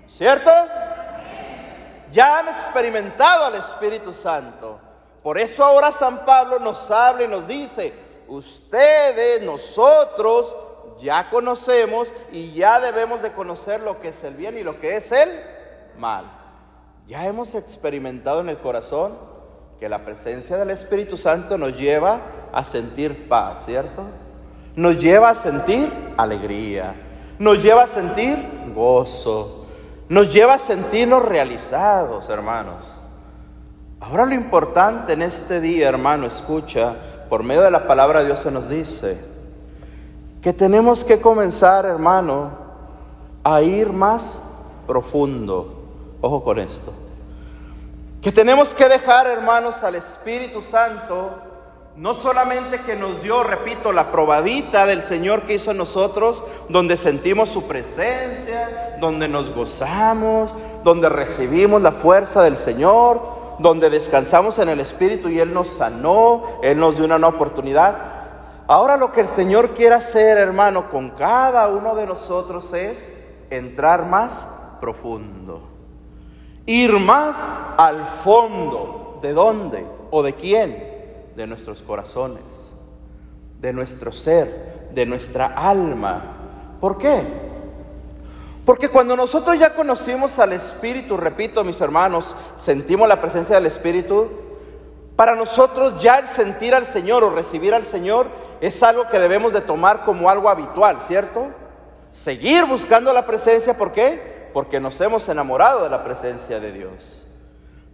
[0.09, 0.51] ¿Cierto?
[2.15, 4.79] Ya han experimentado al Espíritu Santo.
[5.21, 7.91] Por eso ahora San Pablo nos habla y nos dice,
[8.29, 10.55] ustedes, nosotros,
[11.01, 14.95] ya conocemos y ya debemos de conocer lo que es el bien y lo que
[14.95, 15.29] es el
[15.97, 16.31] mal.
[17.05, 19.17] Ya hemos experimentado en el corazón
[19.77, 22.21] que la presencia del Espíritu Santo nos lleva
[22.53, 24.03] a sentir paz, ¿cierto?
[24.77, 26.95] Nos lleva a sentir alegría,
[27.39, 28.37] nos lleva a sentir
[28.73, 29.64] gozo,
[30.09, 32.75] nos lleva a sentirnos realizados, hermanos.
[33.99, 36.95] Ahora lo importante en este día, hermano, escucha,
[37.29, 39.35] por medio de la palabra de Dios se nos dice
[40.45, 42.51] que tenemos que comenzar, hermano,
[43.43, 44.37] a ir más
[44.85, 45.81] profundo.
[46.21, 46.93] Ojo con esto.
[48.21, 51.31] Que tenemos que dejar, hermanos, al Espíritu Santo,
[51.97, 56.97] no solamente que nos dio, repito, la probadita del Señor que hizo en nosotros, donde
[56.97, 60.53] sentimos su presencia, donde nos gozamos,
[60.83, 63.21] donde recibimos la fuerza del Señor,
[63.59, 67.95] donde descansamos en el Espíritu y Él nos sanó, Él nos dio una nueva oportunidad.
[68.67, 73.09] Ahora lo que el Señor quiere hacer, hermano, con cada uno de nosotros es
[73.49, 74.45] entrar más
[74.81, 75.61] profundo,
[76.65, 79.19] ir más al fondo.
[79.21, 80.94] ¿De dónde o de quién?
[81.35, 82.71] De nuestros corazones,
[83.59, 86.77] de nuestro ser, de nuestra alma.
[86.79, 87.21] ¿Por qué?
[88.65, 94.29] Porque cuando nosotros ya conocimos al Espíritu, repito mis hermanos, sentimos la presencia del Espíritu,
[95.15, 98.27] para nosotros ya el sentir al Señor o recibir al Señor
[98.59, 101.47] es algo que debemos de tomar como algo habitual, ¿cierto?
[102.11, 104.49] Seguir buscando la presencia, ¿por qué?
[104.53, 107.24] Porque nos hemos enamorado de la presencia de Dios.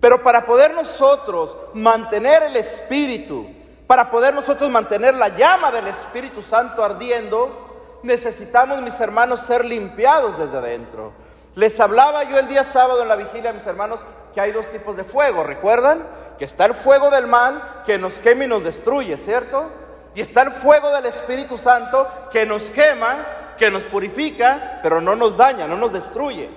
[0.01, 3.47] Pero para poder nosotros mantener el Espíritu,
[3.85, 10.39] para poder nosotros mantener la llama del Espíritu Santo ardiendo, necesitamos, mis hermanos, ser limpiados
[10.39, 11.13] desde adentro.
[11.53, 14.97] Les hablaba yo el día sábado en la vigilia, mis hermanos, que hay dos tipos
[14.97, 15.43] de fuego.
[15.43, 16.01] ¿Recuerdan?
[16.39, 19.69] Que está el fuego del mal que nos quema y nos destruye, ¿cierto?
[20.15, 25.15] Y está el fuego del Espíritu Santo que nos quema, que nos purifica, pero no
[25.15, 26.49] nos daña, no nos destruye.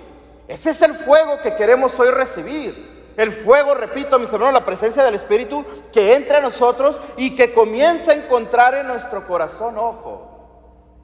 [0.47, 2.94] Ese es el fuego que queremos hoy recibir.
[3.17, 7.53] El fuego, repito, mis hermanos, la presencia del Espíritu que entra en nosotros y que
[7.53, 10.35] comienza a encontrar en nuestro corazón, ojo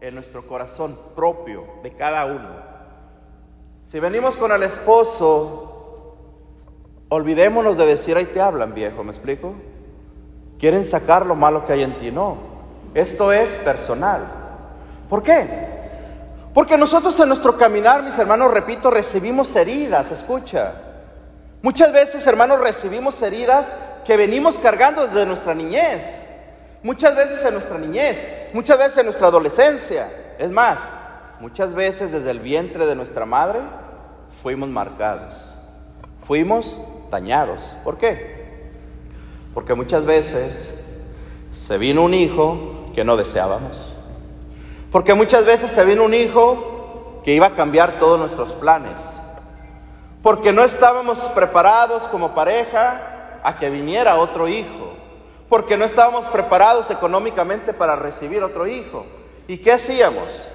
[0.02, 2.50] en nuestro corazón propio de cada uno.
[3.84, 6.16] Si venimos con el esposo,
[7.10, 9.54] olvidémonos de decir, ahí te hablan viejo, ¿me explico?
[10.60, 12.38] Quieren sacar lo malo que hay en ti, no.
[12.94, 14.22] Esto es personal.
[15.08, 15.70] ¿Por qué?
[16.54, 20.74] Porque nosotros en nuestro caminar, mis hermanos, repito, recibimos heridas, escucha.
[21.62, 23.72] Muchas veces, hermanos, recibimos heridas
[24.06, 26.22] que venimos cargando desde nuestra niñez.
[26.82, 28.18] Muchas veces en nuestra niñez,
[28.54, 30.10] muchas veces en nuestra adolescencia.
[30.40, 30.80] Es más,
[31.40, 33.60] muchas veces desde el vientre de nuestra madre
[34.42, 35.56] fuimos marcados,
[36.26, 37.76] fuimos dañados.
[37.84, 38.42] ¿Por qué?
[39.54, 40.74] Porque muchas veces
[41.52, 43.96] se vino un hijo que no deseábamos.
[44.92, 49.00] Porque muchas veces se vino un hijo que iba a cambiar todos nuestros planes.
[50.22, 54.92] Porque no estábamos preparados como pareja a que viniera otro hijo
[55.52, 59.06] porque no estábamos preparados económicamente para recibir otro hijo.
[59.50, 60.48] ¿Y qué hacíamos?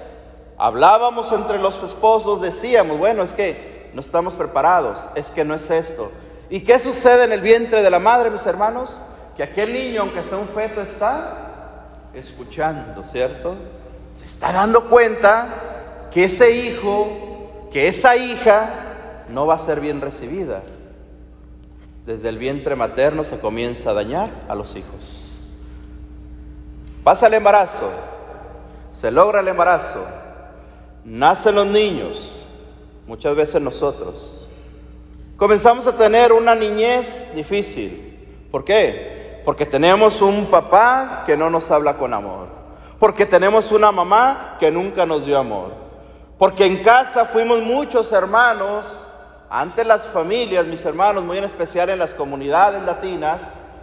[0.57, 5.69] Hablábamos entre los esposos, decíamos, bueno, es que no estamos preparados, es que no es
[5.69, 6.11] esto.
[6.49, 9.03] ¿Y qué sucede en el vientre de la madre, mis hermanos?
[9.35, 13.53] Que aquel niño, aunque sea un feto, está escuchando, ¿cierto?
[14.15, 18.67] Se está dando cuenta que ese hijo, que esa hija,
[19.29, 20.61] no va a ser bien recibida
[22.07, 25.37] desde el vientre materno se comienza a dañar a los hijos.
[27.03, 27.89] Pasa el embarazo,
[28.91, 30.05] se logra el embarazo,
[31.03, 32.45] nacen los niños,
[33.07, 34.47] muchas veces nosotros.
[35.35, 38.47] Comenzamos a tener una niñez difícil.
[38.51, 39.41] ¿Por qué?
[39.43, 42.47] Porque tenemos un papá que no nos habla con amor.
[42.99, 45.73] Porque tenemos una mamá que nunca nos dio amor.
[46.37, 48.85] Porque en casa fuimos muchos hermanos
[49.49, 53.41] ante las familias, mis hermanos, muy en especial en las comunidades latinas,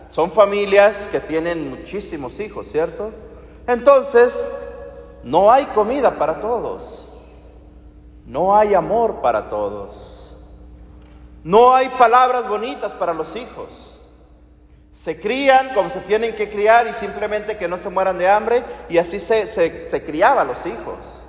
[0.09, 3.11] son familias que tienen muchísimos hijos, ¿cierto?
[3.66, 4.44] Entonces,
[5.22, 7.09] no hay comida para todos.
[8.27, 10.37] No hay amor para todos.
[11.42, 13.98] No hay palabras bonitas para los hijos.
[14.92, 18.62] Se crían como se tienen que criar y simplemente que no se mueran de hambre
[18.88, 21.23] y así se, se, se criaban los hijos.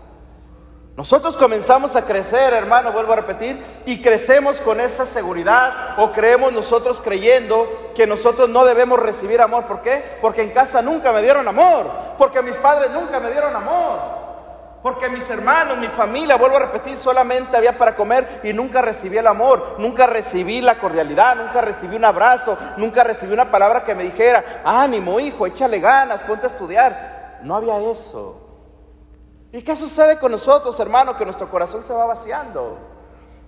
[0.98, 6.54] Nosotros comenzamos a crecer, hermano, vuelvo a repetir, y crecemos con esa seguridad o creemos
[6.54, 9.66] nosotros creyendo que nosotros no debemos recibir amor.
[9.66, 10.18] ¿Por qué?
[10.22, 14.00] Porque en casa nunca me dieron amor, porque mis padres nunca me dieron amor,
[14.82, 19.18] porque mis hermanos, mi familia, vuelvo a repetir, solamente había para comer y nunca recibí
[19.18, 23.96] el amor, nunca recibí la cordialidad, nunca recibí un abrazo, nunca recibí una palabra que
[23.96, 27.40] me dijera, ánimo hijo, échale ganas, ponte a estudiar.
[27.42, 28.46] No había eso.
[29.56, 31.16] ¿Y qué sucede con nosotros, hermano?
[31.16, 32.78] Que nuestro corazón se va vaciando.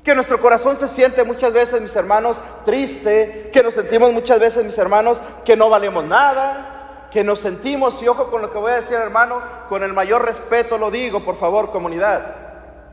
[0.06, 3.50] Que nuestro corazón se siente muchas veces, mis hermanos, triste.
[3.52, 7.10] Que nos sentimos muchas veces, mis hermanos, que no valemos nada.
[7.12, 10.24] Que nos sentimos, y ojo con lo que voy a decir, hermano, con el mayor
[10.24, 12.36] respeto lo digo, por favor, comunidad.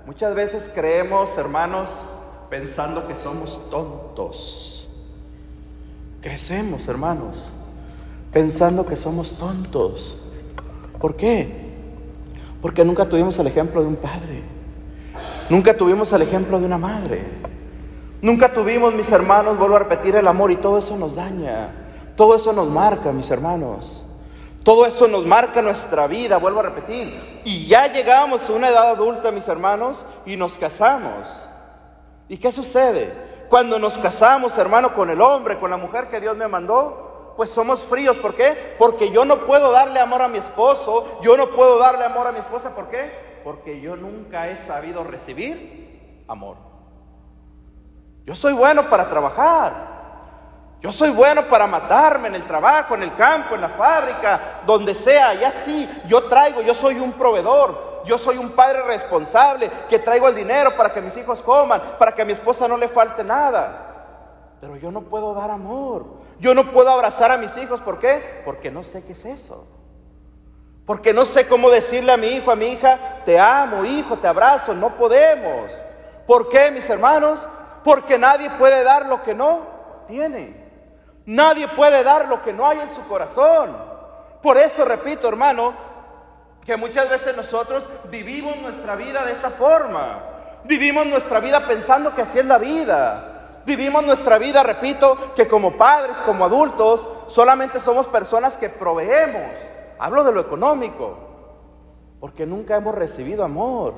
[0.07, 1.93] Muchas veces creemos, hermanos,
[2.51, 4.89] pensando que somos tontos.
[6.21, 7.55] Crecemos, hermanos,
[8.33, 10.17] pensando que somos tontos.
[10.99, 11.64] ¿Por qué?
[12.65, 14.43] Porque nunca tuvimos el ejemplo de un padre.
[15.51, 17.23] Nunca tuvimos el ejemplo de una madre.
[18.23, 21.69] Nunca tuvimos, mis hermanos, vuelvo a repetir, el amor y todo eso nos daña.
[22.17, 24.03] Todo eso nos marca, mis hermanos.
[24.63, 27.43] Todo eso nos marca nuestra vida, vuelvo a repetir.
[27.45, 31.29] Y ya llegamos a una edad adulta, mis hermanos, y nos casamos.
[32.31, 33.13] ¿Y qué sucede?
[33.51, 37.04] Cuando nos casamos, hermano, con el hombre, con la mujer que Dios me mandó,
[37.37, 38.17] pues somos fríos.
[38.19, 38.75] ¿Por qué?
[38.79, 42.33] Porque yo no puedo darle amor a mi esposo, yo no puedo darle amor a
[42.33, 42.75] mi esposa.
[42.75, 43.11] ¿Por qué?
[43.45, 46.57] Porque yo nunca he sabido recibir amor.
[48.25, 49.95] Yo soy bueno para trabajar.
[50.81, 54.95] Yo soy bueno para matarme en el trabajo, en el campo, en la fábrica, donde
[54.95, 55.35] sea.
[55.35, 57.95] Y así yo traigo, yo soy un proveedor.
[58.05, 62.13] Yo soy un padre responsable que traigo el dinero para que mis hijos coman, para
[62.15, 64.57] que a mi esposa no le falte nada.
[64.61, 66.05] Pero yo no puedo dar amor.
[66.45, 68.43] Yo no puedo abrazar a mis hijos, ¿por qué?
[68.45, 69.67] Porque no sé qué es eso.
[70.85, 74.29] Porque no sé cómo decirle a mi hijo, a mi hija, te amo, hijo, te
[74.29, 74.75] abrazo.
[74.75, 75.71] No podemos.
[76.27, 77.49] ¿Por qué, mis hermanos?
[77.83, 79.63] Porque nadie puede dar lo que no
[80.07, 80.55] tiene.
[81.25, 83.75] Nadie puede dar lo que no hay en su corazón.
[84.43, 85.73] Por eso repito, hermano,
[86.63, 90.23] que muchas veces nosotros vivimos nuestra vida de esa forma.
[90.65, 93.34] Vivimos nuestra vida pensando que así es la vida.
[93.67, 99.51] Vivimos nuestra vida, repito, que como padres, como adultos, solamente somos personas que proveemos.
[99.99, 101.17] Hablo de lo económico,
[102.21, 103.95] porque nunca hemos recibido amor.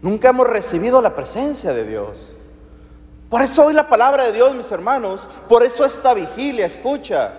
[0.00, 2.36] Nunca hemos recibido la presencia de Dios.
[3.28, 7.32] Por eso hoy la palabra de Dios, mis hermanos, por eso esta vigilia, escucha,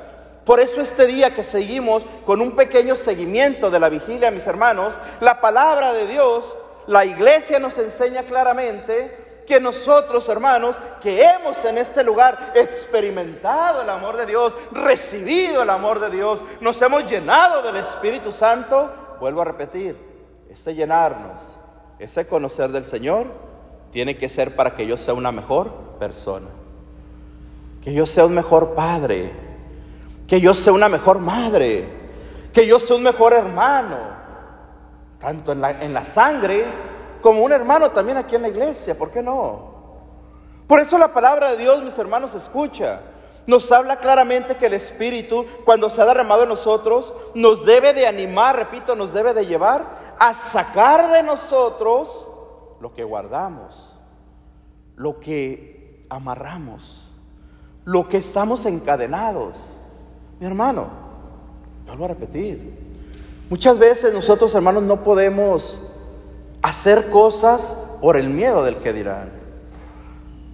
[0.46, 4.98] Por eso este día que seguimos con un pequeño seguimiento de la vigilia, mis hermanos,
[5.20, 6.56] la palabra de Dios,
[6.88, 13.90] la iglesia nos enseña claramente que nosotros, hermanos, que hemos en este lugar experimentado el
[13.90, 19.42] amor de Dios, recibido el amor de Dios, nos hemos llenado del Espíritu Santo, vuelvo
[19.42, 19.96] a repetir,
[20.50, 21.40] ese llenarnos,
[21.98, 23.28] ese conocer del Señor,
[23.92, 26.50] tiene que ser para que yo sea una mejor persona,
[27.82, 29.32] que yo sea un mejor padre,
[30.28, 31.88] que yo sea una mejor madre,
[32.52, 33.98] que yo sea un mejor hermano,
[35.20, 36.66] tanto en la, en la sangre
[37.28, 39.74] como un hermano también aquí en la iglesia, ¿por qué no?
[40.66, 43.02] Por eso la palabra de Dios, mis hermanos, escucha.
[43.46, 48.08] Nos habla claramente que el Espíritu, cuando se ha derramado en nosotros, nos debe de
[48.08, 52.26] animar, repito, nos debe de llevar a sacar de nosotros
[52.80, 53.76] lo que guardamos,
[54.96, 57.12] lo que amarramos,
[57.84, 59.58] lo que estamos encadenados.
[60.40, 60.88] Mi hermano,
[61.88, 62.74] vuelvo a repetir,
[63.50, 65.92] muchas veces nosotros hermanos no podemos
[66.68, 69.32] hacer cosas por el miedo del que dirán.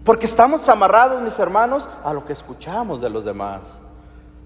[0.06, 3.78] Porque estamos amarrados, mis hermanos, a lo que escuchamos de los demás.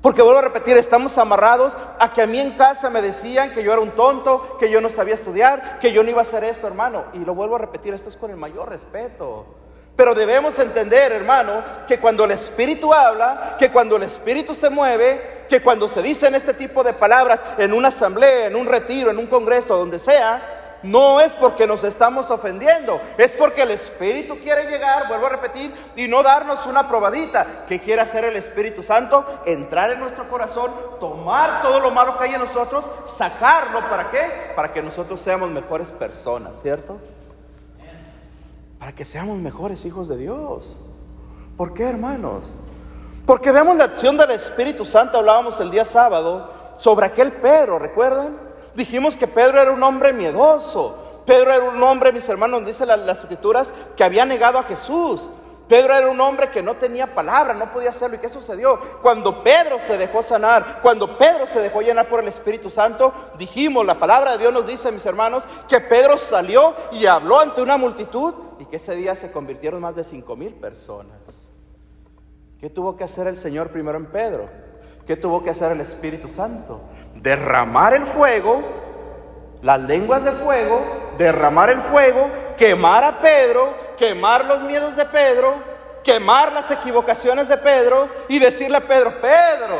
[0.02, 3.64] Porque vuelvo a repetir, estamos amarrados a que a mí en casa me decían que
[3.64, 6.44] yo era un tonto, que yo no sabía estudiar, que yo no iba a hacer
[6.44, 7.06] esto, hermano.
[7.14, 9.46] Y lo vuelvo a repetir, esto es con el mayor respeto.
[9.98, 15.46] Pero debemos entender, hermano, que cuando el Espíritu habla, que cuando el Espíritu se mueve,
[15.50, 19.18] que cuando se dicen este tipo de palabras en una asamblea, en un retiro, en
[19.18, 24.70] un congreso, donde sea, no es porque nos estamos ofendiendo, es porque el Espíritu quiere
[24.70, 27.66] llegar, vuelvo a repetir, y no darnos una probadita.
[27.68, 29.26] que quiere hacer el Espíritu Santo?
[29.46, 34.54] Entrar en nuestro corazón, tomar todo lo malo que hay en nosotros, sacarlo, ¿para qué?
[34.56, 36.98] Para que nosotros seamos mejores personas, ¿cierto?
[38.80, 40.78] para que seamos mejores hijos de Dios.
[41.58, 42.54] ¿Por qué, hermanos?
[43.26, 48.47] Porque vemos la acción del Espíritu Santo, hablábamos el día sábado, sobre aquel Pedro, ¿recuerdan?
[48.78, 51.24] Dijimos que Pedro era un hombre miedoso.
[51.26, 55.28] Pedro era un hombre, mis hermanos, dice las escrituras, que había negado a Jesús.
[55.68, 58.18] Pedro era un hombre que no tenía palabra, no podía hacerlo.
[58.18, 58.80] ¿Y qué sucedió?
[59.02, 63.84] Cuando Pedro se dejó sanar, cuando Pedro se dejó llenar por el Espíritu Santo, dijimos,
[63.84, 67.78] la palabra de Dios nos dice, mis hermanos, que Pedro salió y habló ante una
[67.78, 71.50] multitud y que ese día se convirtieron más de cinco mil personas.
[72.60, 74.48] ¿Qué tuvo que hacer el Señor primero en Pedro?
[75.08, 76.80] ¿Qué tuvo que hacer el Espíritu Santo?
[77.22, 78.62] Derramar el fuego,
[79.62, 80.82] las lenguas de fuego,
[81.18, 85.56] derramar el fuego, quemar a Pedro quemar los miedos de Pedro,
[86.04, 89.80] quemar las equivocaciones de Pedro y decirle a Pedro, Pedro,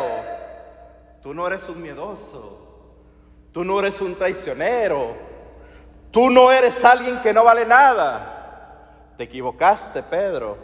[1.22, 2.96] tú no eres un miedoso,
[3.54, 5.16] tú no eres un traicionero,
[6.12, 8.34] tú no eres alguien que no vale nada.
[9.18, 10.58] Te equivocaste, Pedro,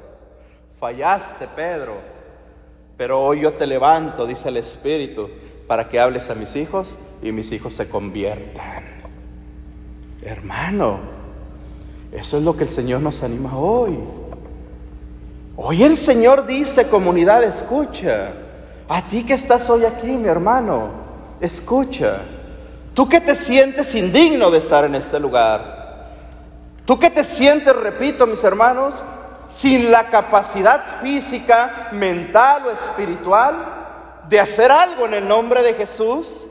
[0.80, 1.96] fallaste, Pedro,
[2.98, 5.30] pero hoy yo te levanto, dice el Espíritu,
[5.74, 8.84] para que hables a mis hijos y mis hijos se conviertan.
[10.22, 11.00] Hermano,
[12.12, 13.98] eso es lo que el Señor nos anima hoy.
[15.56, 18.34] Hoy el Señor dice, comunidad, escucha.
[18.88, 20.92] A ti que estás hoy aquí, mi hermano,
[21.42, 22.20] escucha.
[22.94, 26.12] Tú que te sientes indigno de estar en este lugar.
[26.86, 29.02] Tú que te sientes, repito, mis hermanos,
[29.48, 33.83] sin la capacidad física, mental o espiritual
[34.28, 36.48] de hacer algo en el nombre de Jesús.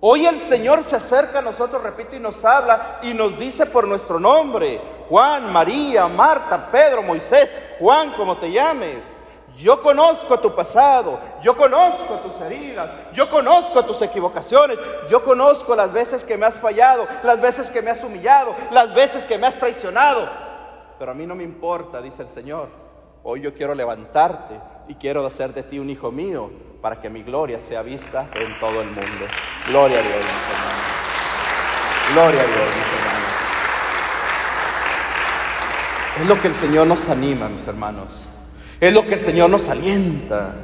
[0.00, 3.88] Hoy el Señor se acerca a nosotros, repito, y nos habla y nos dice por
[3.88, 9.16] nuestro nombre, Juan, María, Marta, Pedro, Moisés, Juan, como te llames.
[9.56, 15.92] Yo conozco tu pasado, yo conozco tus heridas, yo conozco tus equivocaciones, yo conozco las
[15.92, 19.46] veces que me has fallado, las veces que me has humillado, las veces que me
[19.46, 20.28] has traicionado.
[20.98, 22.68] Pero a mí no me importa, dice el Señor.
[23.22, 26.50] Hoy yo quiero levantarte y quiero hacer de ti un hijo mío
[26.84, 29.24] para que mi gloria sea vista en todo el mundo.
[29.68, 30.82] Gloria a Dios, mis hermanos.
[32.12, 33.28] Gloria a Dios, mis hermanos.
[36.20, 38.26] Es lo que el Señor nos anima, mis hermanos.
[38.78, 40.54] Es lo que el Señor nos alienta.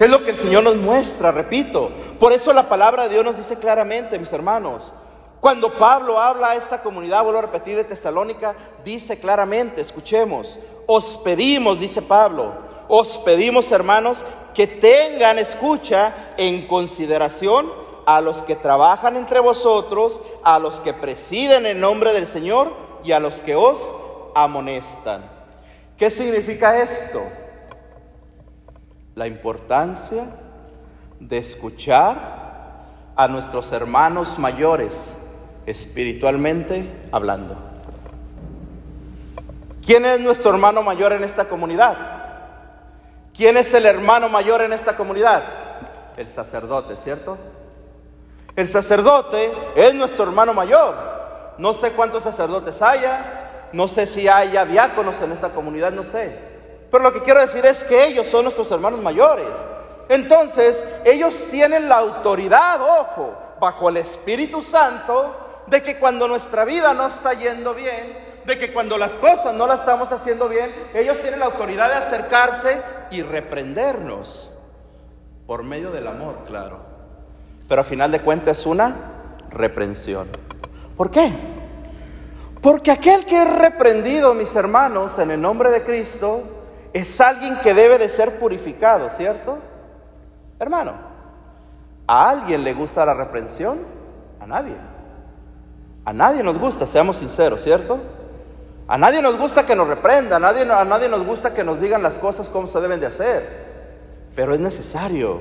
[0.00, 1.92] Es lo que el Señor nos muestra, repito.
[2.18, 4.92] Por eso la palabra de Dios nos dice claramente, mis hermanos.
[5.40, 10.58] Cuando Pablo habla a esta comunidad, vuelvo a repetir de Tesalónica, dice claramente, escuchemos,
[10.88, 14.22] os pedimos, dice Pablo, os pedimos, hermanos,
[14.52, 17.72] que tengan escucha en consideración
[18.04, 23.12] a los que trabajan entre vosotros, a los que presiden en nombre del Señor y
[23.12, 23.90] a los que os
[24.34, 25.22] amonestan.
[25.96, 27.22] ¿Qué significa esto?
[29.14, 30.26] La importancia
[31.18, 32.82] de escuchar
[33.16, 35.16] a nuestros hermanos mayores,
[35.64, 37.56] espiritualmente hablando.
[39.82, 42.11] ¿Quién es nuestro hermano mayor en esta comunidad?
[43.42, 45.42] ¿Quién es el hermano mayor en esta comunidad?
[46.16, 47.36] El sacerdote, ¿cierto?
[48.54, 50.94] El sacerdote es nuestro hermano mayor.
[51.58, 56.38] No sé cuántos sacerdotes haya, no sé si haya diáconos en esta comunidad, no sé.
[56.88, 59.58] Pero lo que quiero decir es que ellos son nuestros hermanos mayores.
[60.08, 66.94] Entonces, ellos tienen la autoridad, ojo, bajo el Espíritu Santo, de que cuando nuestra vida
[66.94, 71.18] no está yendo bien, de que cuando las cosas no las estamos haciendo bien, ellos
[71.20, 74.50] tienen la autoridad de acercarse y reprendernos.
[75.46, 76.78] Por medio del amor, claro.
[77.68, 78.94] Pero a final de cuentas es una
[79.50, 80.28] reprensión.
[80.96, 81.32] ¿Por qué?
[82.60, 86.42] Porque aquel que es reprendido, mis hermanos, en el nombre de Cristo,
[86.92, 89.58] es alguien que debe de ser purificado, ¿cierto?
[90.60, 90.92] Hermano,
[92.06, 93.80] ¿a alguien le gusta la reprensión?
[94.38, 94.76] A nadie.
[96.04, 97.98] A nadie nos gusta, seamos sinceros, ¿cierto?
[98.88, 101.80] A nadie nos gusta que nos reprenda, a nadie, a nadie nos gusta que nos
[101.80, 103.64] digan las cosas como se deben de hacer,
[104.34, 105.40] pero es necesario.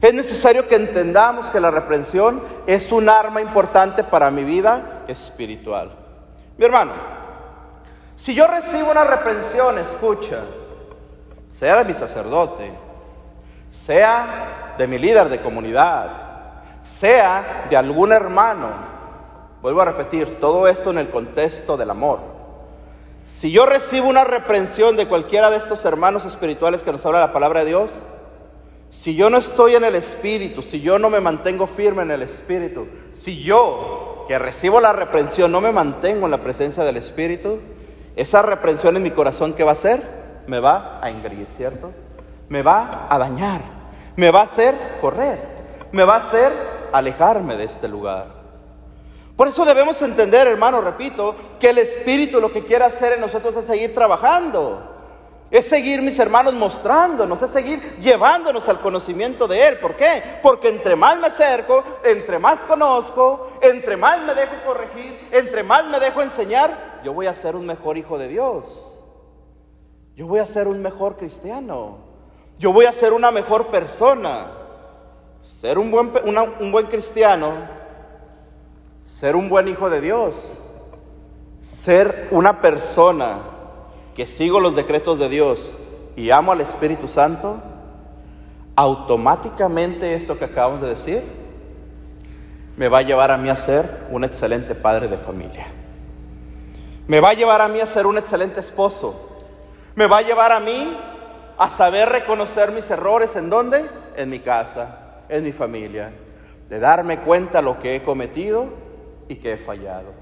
[0.00, 5.90] Es necesario que entendamos que la reprensión es un arma importante para mi vida espiritual.
[6.58, 6.92] Mi hermano,
[8.14, 10.40] si yo recibo una reprensión, escucha,
[11.48, 12.72] sea de mi sacerdote,
[13.70, 16.26] sea de mi líder de comunidad,
[16.84, 18.68] sea de algún hermano,
[19.60, 22.35] vuelvo a repetir, todo esto en el contexto del amor.
[23.26, 27.32] Si yo recibo una reprensión de cualquiera de estos hermanos espirituales que nos habla la
[27.32, 28.06] palabra de Dios,
[28.88, 32.22] si yo no estoy en el Espíritu, si yo no me mantengo firme en el
[32.22, 37.58] Espíritu, si yo que recibo la reprensión no me mantengo en la presencia del Espíritu,
[38.14, 40.00] esa reprensión en mi corazón, ¿qué va a hacer?
[40.46, 41.90] Me va a engreír, ¿cierto?
[42.48, 43.60] Me va a dañar,
[44.14, 45.40] me va a hacer correr,
[45.90, 46.52] me va a hacer
[46.92, 48.35] alejarme de este lugar.
[49.36, 53.54] Por eso debemos entender, hermano, repito, que el Espíritu lo que quiere hacer en nosotros
[53.56, 54.94] es seguir trabajando.
[55.50, 59.78] Es seguir, mis hermanos, mostrándonos, es seguir llevándonos al conocimiento de Él.
[59.78, 60.22] ¿Por qué?
[60.42, 65.84] Porque entre más me acerco, entre más conozco, entre más me dejo corregir, entre más
[65.84, 68.98] me dejo enseñar, yo voy a ser un mejor hijo de Dios.
[70.16, 71.98] Yo voy a ser un mejor cristiano.
[72.58, 74.50] Yo voy a ser una mejor persona.
[75.42, 76.10] Ser un buen,
[76.58, 77.85] un buen cristiano
[79.06, 80.58] ser un buen hijo de Dios,
[81.60, 83.38] ser una persona
[84.14, 85.78] que sigo los decretos de Dios
[86.16, 87.62] y amo al Espíritu Santo,
[88.74, 91.22] automáticamente esto que acabamos de decir
[92.76, 95.66] me va a llevar a mí a ser un excelente padre de familia.
[97.06, 99.38] Me va a llevar a mí a ser un excelente esposo.
[99.94, 100.94] Me va a llevar a mí
[101.56, 103.86] a saber reconocer mis errores en dónde?
[104.16, 106.12] En mi casa, en mi familia.
[106.68, 108.85] De darme cuenta lo que he cometido
[109.28, 110.12] y que he fallado.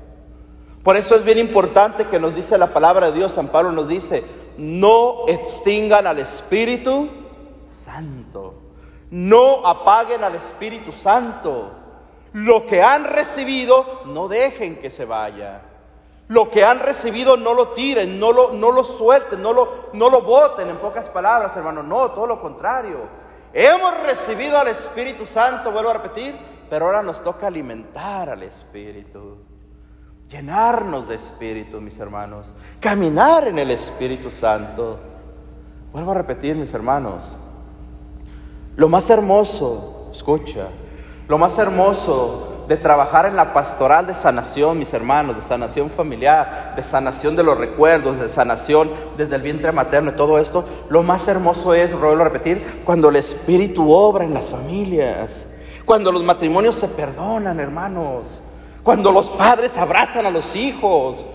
[0.82, 3.88] Por eso es bien importante que nos dice la palabra de Dios, San Pablo nos
[3.88, 4.22] dice,
[4.59, 7.09] no extingan al Espíritu
[7.70, 8.55] Santo,
[9.11, 11.70] no apaguen al Espíritu Santo.
[12.34, 15.62] Lo que han recibido, no dejen que se vaya.
[16.28, 20.11] Lo que han recibido, no lo tiren, no lo, no lo suelten, no lo, no
[20.11, 21.82] lo boten, en pocas palabras, hermano.
[21.82, 22.98] No, todo lo contrario.
[23.52, 26.34] Hemos recibido al Espíritu Santo, vuelvo a repetir,
[26.75, 29.37] pero ahora nos toca alimentar al Espíritu,
[30.29, 34.99] llenarnos de Espíritu, mis hermanos, caminar en el Espíritu Santo.
[35.93, 37.37] Vuelvo a repetir, mis hermanos,
[38.75, 40.66] lo más hermoso, escucha,
[41.29, 46.72] lo más hermoso de trabajar en la pastoral de sanación, mis hermanos, de sanación familiar,
[46.75, 51.05] de sanación de los recuerdos, de sanación desde el vientre materno y todo esto, lo
[51.05, 55.53] más hermoso es, vuelvo a repetir, cuando el Espíritu obra en las familias.
[55.85, 58.41] Cuando los matrimonios se perdonan, hermanos.
[58.82, 61.26] Cuando los padres abrazan a los hijos.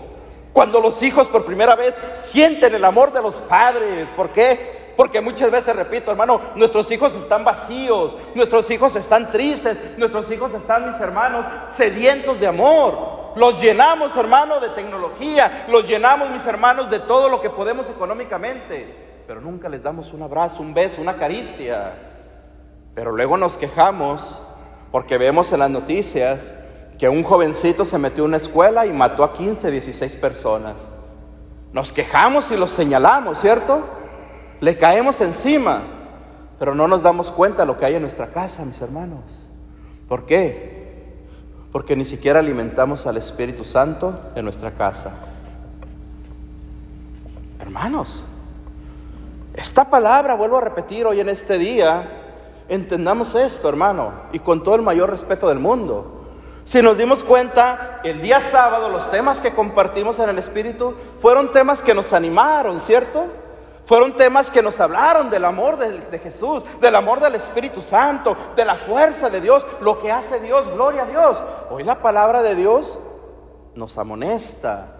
[0.52, 4.10] Cuando los hijos por primera vez sienten el amor de los padres.
[4.12, 4.92] ¿Por qué?
[4.96, 10.52] Porque muchas veces, repito, hermano, nuestros hijos están vacíos, nuestros hijos están tristes, nuestros hijos
[10.52, 13.32] están, mis hermanos, sedientos de amor.
[13.36, 19.22] Los llenamos, hermano, de tecnología, los llenamos, mis hermanos, de todo lo que podemos económicamente,
[19.26, 22.09] pero nunca les damos un abrazo, un beso, una caricia.
[23.00, 24.42] Pero luego nos quejamos
[24.92, 26.52] porque vemos en las noticias
[26.98, 30.74] que un jovencito se metió en una escuela y mató a 15, 16 personas.
[31.72, 33.88] Nos quejamos y los señalamos, ¿cierto?
[34.60, 35.80] Le caemos encima,
[36.58, 39.48] pero no nos damos cuenta de lo que hay en nuestra casa, mis hermanos.
[40.06, 41.24] ¿Por qué?
[41.72, 45.14] Porque ni siquiera alimentamos al Espíritu Santo en nuestra casa.
[47.58, 48.26] Hermanos,
[49.54, 52.19] esta palabra, vuelvo a repetir hoy en este día,
[52.70, 56.20] Entendamos esto, hermano, y con todo el mayor respeto del mundo.
[56.62, 61.50] Si nos dimos cuenta, el día sábado los temas que compartimos en el Espíritu fueron
[61.50, 63.26] temas que nos animaron, ¿cierto?
[63.86, 68.64] Fueron temas que nos hablaron del amor de, Jesús, del amor del Espíritu Santo, de
[68.64, 71.42] la fuerza de Dios, lo que hace Dios, gloria a Dios.
[71.70, 72.96] Hoy la palabra de Dios
[73.74, 74.94] nos amonesta,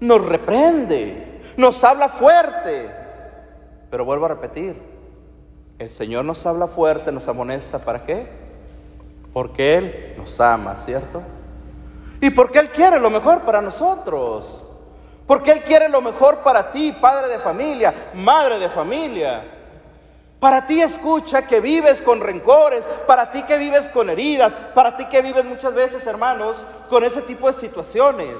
[0.00, 2.90] nos reprende, nos habla fuerte.
[3.90, 4.91] Pero vuelvo a repetir,
[5.82, 8.26] el Señor nos habla fuerte, nos amonesta, ¿para qué?
[9.32, 11.22] Porque Él nos ama, ¿cierto?
[12.20, 14.62] Y porque Él quiere lo mejor para nosotros.
[15.26, 19.44] Porque Él quiere lo mejor para ti, padre de familia, madre de familia.
[20.38, 25.06] Para ti escucha que vives con rencores, para ti que vives con heridas, para ti
[25.06, 28.36] que vives muchas veces, hermanos, con ese tipo de situaciones.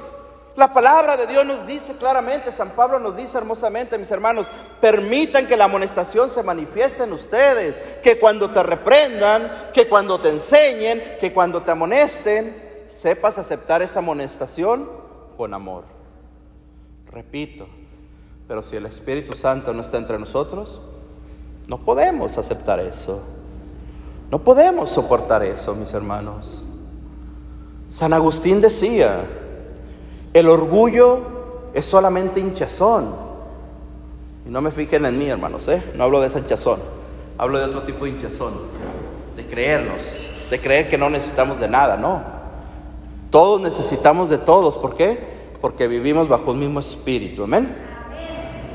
[0.55, 4.46] La palabra de Dios nos dice claramente, San Pablo nos dice hermosamente, mis hermanos,
[4.80, 10.28] permitan que la amonestación se manifieste en ustedes, que cuando te reprendan, que cuando te
[10.28, 14.90] enseñen, que cuando te amonesten, sepas aceptar esa amonestación
[15.38, 15.84] con amor.
[17.11, 17.66] Repito,
[18.46, 20.82] pero si el Espíritu Santo no está entre nosotros,
[21.66, 23.22] no podemos aceptar eso.
[24.30, 26.62] No podemos soportar eso, mis hermanos.
[27.88, 29.24] San Agustín decía,
[30.35, 31.20] el orgullo
[31.74, 33.14] es solamente hinchazón.
[34.47, 35.83] Y no me fijen en mí, hermanos, ¿eh?
[35.95, 36.80] No hablo de esa hinchazón.
[37.39, 38.55] Hablo de otro tipo de hinchazón.
[39.37, 42.22] De creernos, de creer que no necesitamos de nada, no.
[43.30, 44.76] Todos necesitamos de todos.
[44.76, 45.33] ¿Por qué?
[45.62, 47.45] porque vivimos bajo el mismo espíritu.
[47.45, 47.72] Amén.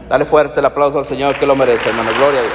[0.08, 2.10] Dale fuerte el aplauso al Señor que lo merece, hermano.
[2.18, 2.54] Gloria a Dios.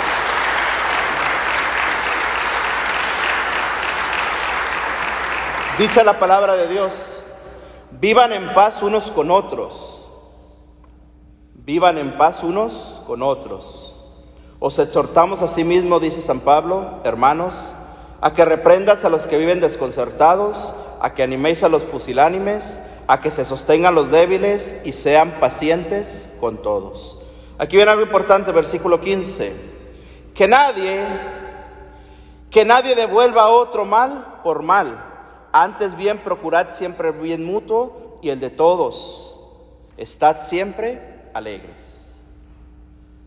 [5.78, 7.11] Dice la palabra de Dios,
[8.00, 10.08] vivan en paz unos con otros.
[11.54, 13.94] Vivan en paz unos con otros.
[14.58, 17.74] Os exhortamos a sí mismo, dice San Pablo, hermanos,
[18.20, 22.78] a que reprendas a los que viven desconcertados, a que animéis a los fusilánimes,
[23.08, 27.18] a que se sostengan los débiles y sean pacientes con todos.
[27.58, 29.72] Aquí viene algo importante, versículo 15.
[30.34, 31.04] Que nadie,
[32.50, 35.11] que nadie devuelva a otro mal por mal.
[35.52, 39.38] Antes bien procurad siempre el bien mutuo y el de todos.
[39.96, 42.20] Estad siempre alegres.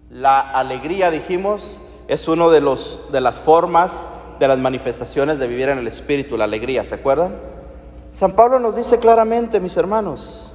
[0.10, 2.62] La alegría, dijimos, es uno de
[3.12, 4.04] de las formas
[4.40, 7.36] de las manifestaciones de vivir en el espíritu, la alegría, ¿se acuerdan?
[8.12, 10.52] San Pablo nos dice claramente, mis hermanos,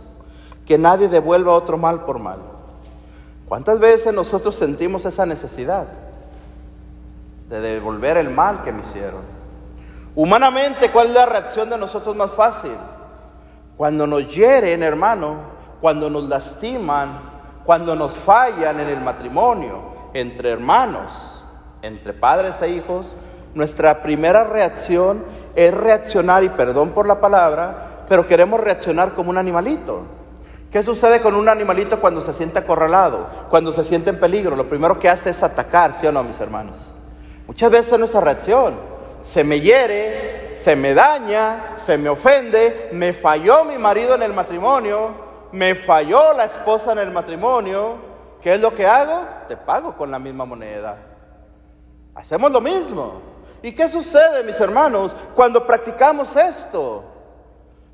[0.66, 2.39] que nadie devuelva otro mal por mal.
[3.49, 5.87] ¿Cuántas veces nosotros sentimos esa necesidad
[7.49, 9.39] de devolver el mal que me hicieron?
[10.14, 12.76] Humanamente, ¿cuál es la reacción de nosotros más fácil?
[13.76, 15.36] Cuando nos hieren, hermano,
[15.80, 17.20] cuando nos lastiman,
[17.64, 19.78] cuando nos fallan en el matrimonio,
[20.12, 21.46] entre hermanos,
[21.82, 23.14] entre padres e hijos,
[23.54, 29.38] nuestra primera reacción es reaccionar, y perdón por la palabra, pero queremos reaccionar como un
[29.38, 30.02] animalito.
[30.72, 34.56] ¿Qué sucede con un animalito cuando se siente acorralado, cuando se siente en peligro?
[34.56, 36.92] Lo primero que hace es atacar, ¿sí o no, mis hermanos?
[37.46, 38.89] Muchas veces nuestra reacción
[39.23, 44.33] se me hiere, se me daña, se me ofende, me falló mi marido en el
[44.33, 45.11] matrimonio,
[45.53, 48.11] me falló la esposa en el matrimonio.
[48.41, 49.25] ¿Qué es lo que hago?
[49.49, 50.97] Te pago con la misma moneda.
[52.14, 53.21] Hacemos lo mismo.
[53.62, 57.05] ¿Y qué sucede, mis hermanos, cuando practicamos esto?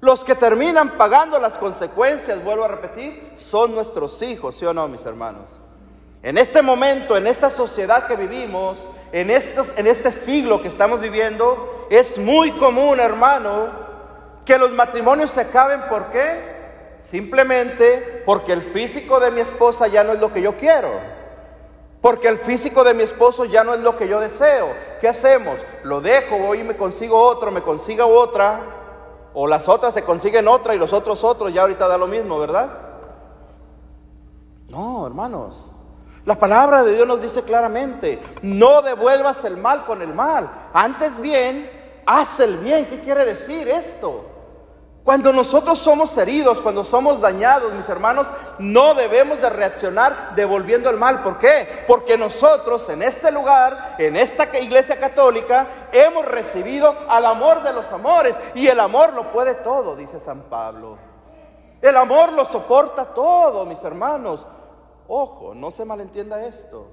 [0.01, 4.87] Los que terminan pagando las consecuencias, vuelvo a repetir, son nuestros hijos, ¿sí o no,
[4.87, 5.51] mis hermanos?
[6.23, 11.87] En este momento, en esta sociedad que vivimos, en, en este siglo que estamos viviendo,
[11.91, 13.71] es muy común, hermano,
[14.45, 15.83] que los matrimonios se acaben.
[15.89, 16.57] ¿Por qué?
[17.01, 20.91] Simplemente porque el físico de mi esposa ya no es lo que yo quiero.
[22.01, 24.69] Porque el físico de mi esposo ya no es lo que yo deseo.
[25.01, 25.59] ¿Qué hacemos?
[25.83, 28.61] Lo dejo, voy y me consigo otro, me consiga otra.
[29.35, 32.39] O las otras se consiguen otra y los otros otros, ya ahorita da lo mismo,
[32.39, 32.71] ¿verdad?
[34.69, 35.69] No, hermanos.
[36.27, 40.51] La palabra de Dios nos dice claramente, no devuelvas el mal con el mal.
[40.75, 41.71] Antes bien,
[42.05, 42.87] haz el bien.
[42.87, 44.25] ¿Qué quiere decir esto?
[45.05, 48.27] Cuando nosotros somos heridos, cuando somos dañados, mis hermanos,
[48.59, 51.23] no debemos de reaccionar devolviendo el mal.
[51.23, 51.85] ¿Por qué?
[51.87, 57.93] Porque nosotros en este lugar, en esta iglesia católica, hemos recibido al amor de los
[57.93, 58.37] amores.
[58.57, 60.99] Y el amor lo puede todo, dice San Pablo.
[61.81, 64.45] El amor lo soporta todo, mis hermanos.
[65.09, 66.87] Ojo, no se malentienda esto.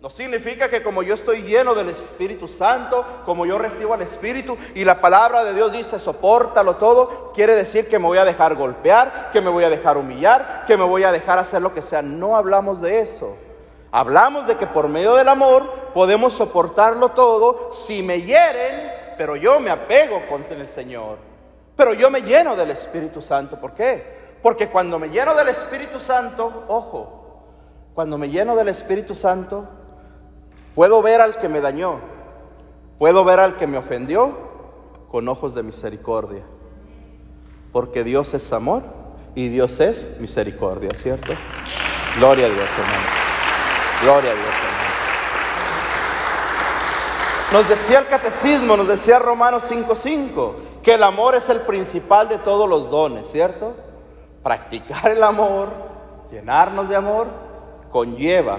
[0.00, 4.56] No significa que como yo estoy lleno del Espíritu Santo, como yo recibo al Espíritu
[4.76, 8.54] y la palabra de Dios dice soportalo todo, quiere decir que me voy a dejar
[8.54, 11.82] golpear, que me voy a dejar humillar, que me voy a dejar hacer lo que
[11.82, 12.00] sea.
[12.00, 13.36] No hablamos de eso.
[13.90, 19.58] Hablamos de que por medio del amor podemos soportarlo todo si me hieren, pero yo
[19.58, 21.18] me apego con el Señor.
[21.74, 23.58] Pero yo me lleno del Espíritu Santo.
[23.60, 24.18] ¿Por qué?
[24.42, 27.17] Porque cuando me lleno del Espíritu Santo, ojo,
[27.98, 29.66] Cuando me lleno del Espíritu Santo,
[30.76, 31.98] puedo ver al que me dañó,
[32.96, 34.38] puedo ver al que me ofendió
[35.10, 36.44] con ojos de misericordia.
[37.72, 38.84] Porque Dios es amor
[39.34, 41.32] y Dios es misericordia, ¿cierto?
[42.18, 43.08] Gloria a Dios, hermano.
[44.04, 44.78] Gloria a Dios, hermano.
[47.50, 52.38] Nos decía el catecismo, nos decía Romanos 5:5, que el amor es el principal de
[52.38, 53.74] todos los dones, ¿cierto?
[54.44, 55.70] Practicar el amor,
[56.30, 57.47] llenarnos de amor,
[57.90, 58.58] conlleva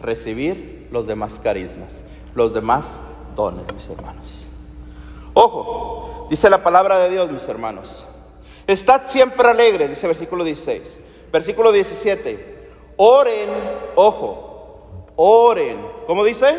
[0.00, 2.02] recibir los demás carismas,
[2.34, 2.98] los demás
[3.36, 4.46] dones, mis hermanos.
[5.34, 8.06] Ojo, dice la palabra de Dios, mis hermanos.
[8.66, 11.00] Estad siempre alegres, dice versículo 16.
[11.32, 12.68] Versículo 17.
[12.96, 13.48] Oren,
[13.94, 15.76] ojo, oren.
[16.06, 16.58] ¿Cómo dice?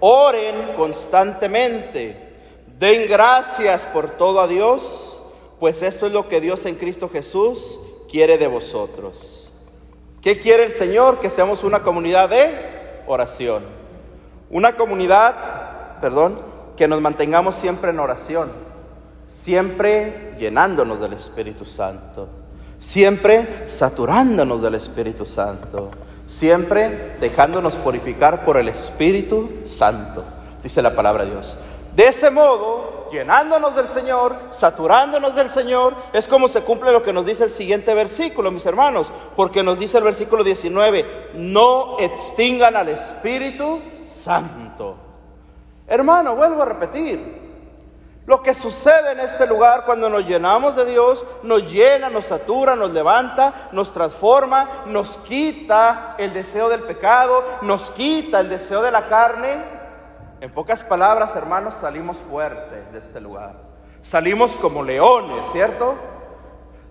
[0.00, 2.16] Oren constantemente.
[2.78, 5.16] Den gracias por todo a Dios,
[5.60, 7.78] pues esto es lo que Dios en Cristo Jesús
[8.10, 9.31] quiere de vosotros.
[10.22, 11.20] ¿Qué quiere el Señor?
[11.20, 13.64] Que seamos una comunidad de oración.
[14.50, 16.40] Una comunidad, perdón,
[16.76, 18.72] que nos mantengamos siempre en oración
[19.32, 22.28] siempre llenándonos del Espíritu Santo,
[22.78, 25.90] siempre saturándonos del Espíritu Santo,
[26.26, 30.24] siempre dejándonos purificar por el Espíritu Santo,
[30.62, 31.56] dice la palabra de Dios.
[31.96, 37.12] De ese modo, llenándonos del Señor, saturándonos del Señor, es como se cumple lo que
[37.12, 39.06] nos dice el siguiente versículo, mis hermanos,
[39.36, 44.96] porque nos dice el versículo 19, no extingan al Espíritu Santo.
[45.86, 47.42] Hermano, vuelvo a repetir,
[48.24, 52.76] lo que sucede en este lugar cuando nos llenamos de Dios, nos llena, nos satura,
[52.76, 58.92] nos levanta, nos transforma, nos quita el deseo del pecado, nos quita el deseo de
[58.92, 59.81] la carne.
[60.42, 63.54] En pocas palabras, hermanos, salimos fuertes de este lugar.
[64.02, 65.94] Salimos como leones, ¿cierto?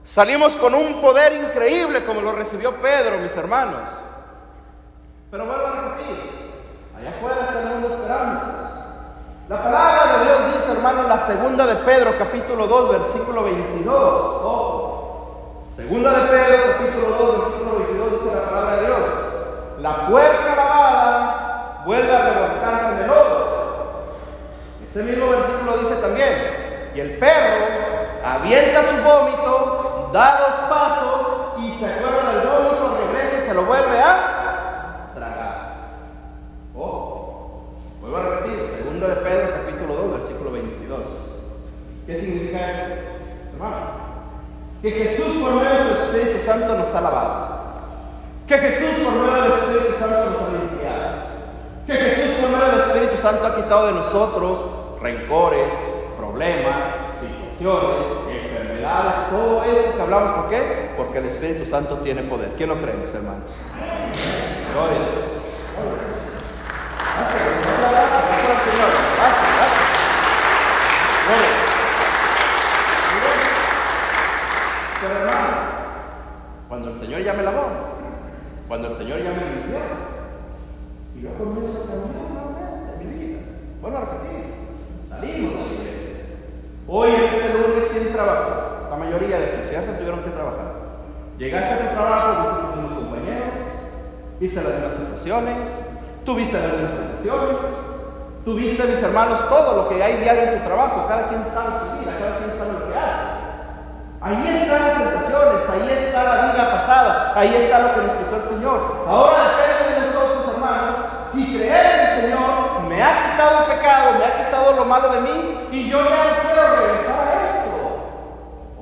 [0.04, 3.90] Salimos con un poder increíble como lo recibió Pedro, mis hermanos.
[5.30, 6.16] Pero vuelvo a repetir,
[6.98, 8.40] allá afuera mundo esperando.
[9.50, 14.32] La palabra de Dios dice, hermano, la segunda de Pedro, capítulo 2, versículo 22.
[15.76, 19.10] Segunda de Pedro, capítulo 2, versículo 22, dice la palabra de Dios.
[19.82, 21.42] La puerca lavada
[21.86, 23.42] vuelve a revolcarse en el lodo.
[24.92, 27.66] Ese mismo versículo dice también, y el perro
[28.24, 33.64] avienta su vómito, da dos pasos y se acuerda del vómito, regresa y se lo
[33.64, 34.32] vuelve a
[39.08, 41.08] de Pedro capítulo 2, versículo 22.
[42.06, 42.94] ¿Qué significa esto?
[43.54, 43.78] Hermano,
[44.82, 47.62] que Jesús por medio de su Espíritu Santo nos ha lavado.
[48.48, 51.12] Que Jesús por medio del Espíritu Santo nos ha limpiado.
[51.88, 54.66] Que Jesús por medio del Espíritu Santo ha quitado de nosotros
[55.02, 55.74] rencores,
[56.18, 56.88] problemas,
[57.20, 60.42] situaciones, enfermedades, todo esto que hablamos.
[60.42, 60.92] ¿Por qué?
[60.96, 62.50] Porque el Espíritu Santo tiene poder.
[62.58, 63.66] ¿Quién lo cree, mis hermanos?
[64.74, 65.26] Gloria a Dios.
[67.18, 68.22] Gracias, gracias.
[68.64, 68.90] Señor.
[75.02, 75.58] Pero hermano,
[76.68, 77.70] cuando el Señor ya me lavó,
[78.68, 79.80] cuando el Señor ya me limpió,
[81.22, 83.40] yo comienzo a caminar nuevamente mi vida.
[83.82, 84.61] Bueno, repetir,
[85.28, 86.26] la iglesia.
[86.88, 88.90] Hoy en este lunes, ¿quién trabaja?
[88.90, 89.58] La mayoría de aquí.
[89.98, 90.72] Tuvieron que trabajar.
[91.38, 93.62] Llegaste a tu trabajo, viste a tus compañeros,
[94.40, 95.70] viste las mismas situaciones,
[96.26, 97.58] tuviste las mismas situaciones,
[98.44, 101.06] Tuviste, mis hermanos, todo lo que hay diario en tu trabajo.
[101.08, 103.22] Cada quien sabe su vida, cada quien sabe lo que hace.
[104.20, 108.36] Ahí están las tentaciones, ahí está la vida pasada, ahí está lo que nos quitó
[108.38, 109.06] el Señor.
[109.08, 110.96] Ahora depende de nosotros, hermanos,
[111.32, 114.41] si creer en el Señor, me ha quitado el pecado, me ha quitado
[114.82, 117.78] lo malo de mí y yo ya no quiero regresar a eso.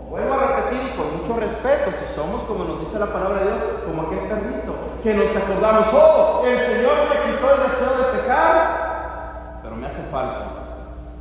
[0.09, 3.45] vuelvo a repetir y con mucho respeto, si somos como nos dice la palabra de
[3.45, 8.17] Dios, como aquel perrito, que nos acordamos, oh, el Señor me quitó el deseo de
[8.17, 10.45] pecar, me hace falta.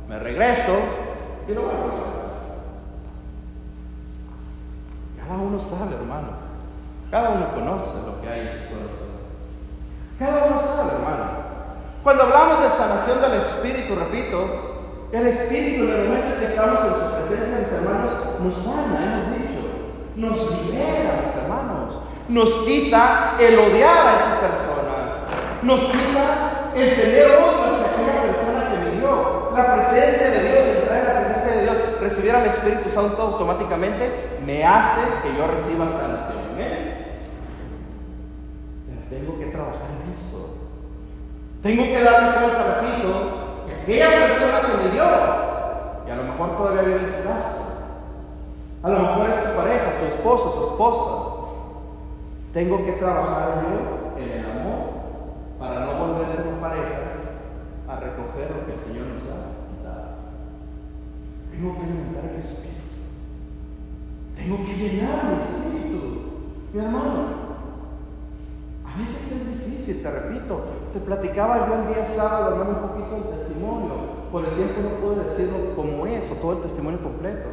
[0.07, 0.73] Me regreso
[1.47, 2.09] y lo vuelvo a
[5.21, 6.27] Cada uno sabe, hermano.
[7.11, 9.07] Cada uno conoce lo que hay en su corazón.
[10.17, 11.49] Cada uno sabe, hermano.
[12.03, 14.68] Cuando hablamos de sanación del Espíritu, repito,
[15.11, 18.11] el Espíritu en el momento que estamos en su presencia, mis hermanos,
[18.43, 19.59] nos sana, hemos dicho.
[20.15, 21.95] Nos libera, mis hermanos.
[22.27, 25.59] Nos quita el odiar a esa persona.
[25.63, 28.69] Nos quita el tener odio hacia aquella persona
[29.59, 34.39] la presencia de Dios, entrar en la presencia de Dios, recibir al Espíritu Santo automáticamente,
[34.45, 36.39] me hace que yo reciba sanación.
[38.87, 40.57] Pero tengo que trabajar en eso.
[41.61, 43.48] Tengo que darme cuenta, repito, que
[43.89, 45.03] aquella persona que me dio,
[46.07, 47.65] y a lo mejor todavía vive en tu casa,
[48.83, 51.25] a lo mejor es tu pareja, tu esposo, tu esposa,
[52.53, 54.89] Tengo que trabajar yo en el amor
[55.59, 56.97] para no volver como pareja
[57.87, 60.09] a recoger lo que el Señor nos ha dado.
[61.51, 62.79] Tengo que alimentar el espíritu.
[64.35, 66.21] Tengo que llenar mi espíritu.
[66.73, 67.48] Mi hermano,
[68.89, 70.61] a veces es difícil, te repito.
[70.93, 74.19] Te platicaba yo el día sábado, hermano, un poquito el testimonio.
[74.31, 77.49] Por el tiempo no puedo decirlo como es o todo el testimonio completo.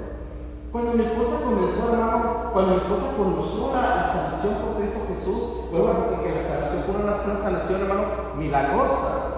[0.72, 5.57] Cuando mi esposa comenzó, hermano, cuando mi esposa conoció la, la sanación por Cristo Jesús,
[5.72, 8.05] a que la sanación fue una, una sanación, hermano,
[8.37, 9.37] milagrosa.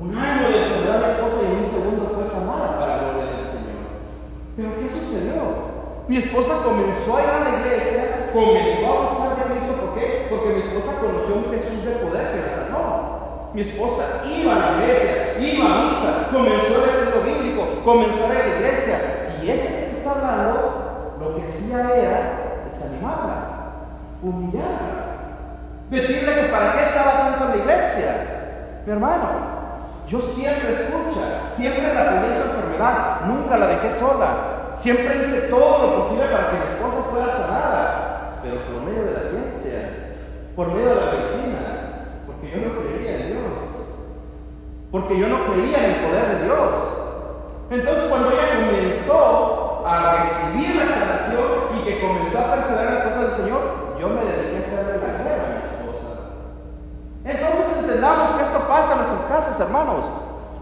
[0.00, 3.12] Un año de enfermedad de mi esposa y en un segundo fue sanada para la
[3.12, 3.82] gloria del Señor.
[4.56, 5.42] Pero ¿qué sucedió?
[6.08, 9.74] Mi esposa comenzó a ir a la iglesia, comenzó a buscar a Cristo.
[9.74, 10.26] ¿Por qué?
[10.40, 13.50] Porque mi esposa conoció un Jesús de poder que la sanó.
[13.52, 18.32] Mi esposa iba a la iglesia, iba a misa, comenzó el estudio bíblico, comenzó a
[18.32, 19.36] la iglesia.
[19.42, 23.36] Y este que está hablando, lo que hacía era desanimarla,
[24.22, 25.20] humillarla,
[25.90, 28.82] decirle que para qué estaba tanto en la iglesia.
[28.86, 29.28] Mi hermano,
[30.08, 34.70] yo siempre escucha, siempre la apoyé en su enfermedad, nunca la dejé sola.
[34.72, 39.12] Siempre hice todo lo posible para que mi esposa fuera sanada, pero por medio de
[39.12, 39.49] la ciencia,
[40.60, 41.60] por medio de la medicina,
[42.26, 43.88] porque yo no creía en Dios,
[44.92, 46.70] porque yo no creía en el poder de Dios.
[47.70, 51.48] Entonces cuando ella comenzó a recibir la sanación
[51.78, 53.60] y que comenzó a perseverar en las cosas del Señor,
[53.98, 56.08] yo me dediqué a hacerle la guerra a mi esposa.
[57.24, 60.04] Entonces entendamos que esto pasa en nuestras casas, hermanos.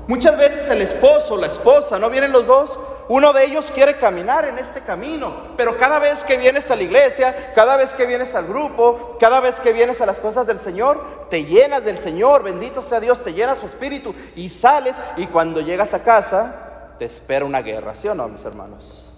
[0.08, 2.80] Muchas veces el esposo, la esposa, ¿no vienen los dos?
[3.10, 6.82] Uno de ellos quiere caminar en este camino, pero cada vez que vienes a la
[6.82, 10.58] iglesia, cada vez que vienes al grupo, cada vez que vienes a las cosas del
[10.58, 15.26] Señor, te llenas del Señor, bendito sea Dios, te llena su espíritu y sales y
[15.26, 19.12] cuando llegas a casa te espera una guerra, ¿sí o no, mis hermanos?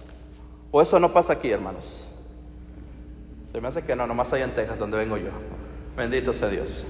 [0.72, 2.08] O eso no pasa aquí, hermanos.
[3.52, 5.30] Se me hace que no, nomás allá en Texas, donde vengo yo.
[5.96, 6.84] Bendito sea Dios.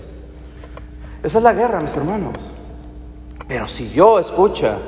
[1.23, 2.55] Esa es la guerra, mis hermanos.
[3.51, 4.79] Pero si yo, escucha,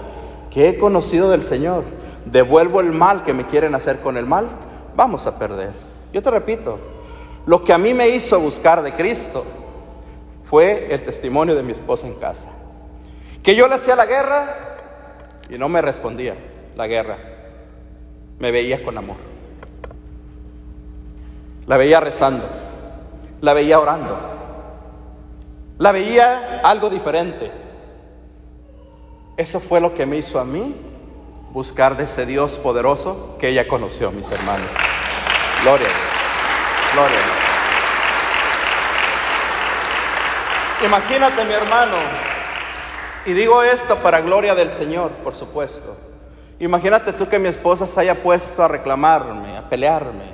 [0.49, 1.83] que he conocido del Señor,
[2.27, 4.47] devuelvo el mal que me quieren hacer con el mal,
[4.95, 5.73] vamos a perder.
[6.13, 6.79] Yo te repito,
[7.45, 9.45] lo que a mí me hizo buscar de Cristo
[10.45, 12.51] fue el testimonio de mi esposa en casa.
[13.43, 14.55] Que yo le hacía la guerra
[15.51, 16.37] y no me respondía
[16.77, 17.19] la guerra.
[18.39, 19.17] Me veía con amor.
[21.67, 22.49] La veía rezando.
[23.41, 24.21] La veía orando.
[25.79, 27.62] La veía algo diferente.
[29.37, 30.74] Eso fue lo que me hizo a mí
[31.53, 34.72] buscar de ese Dios poderoso que ella conoció, mis hermanos.
[35.62, 35.89] Gloria.
[36.93, 37.18] Gloria.
[40.85, 41.97] Imagínate, mi hermano,
[43.24, 45.97] y digo esto para gloria del Señor, por supuesto.
[46.59, 50.33] Imagínate tú que mi esposa se haya puesto a reclamarme, a pelearme.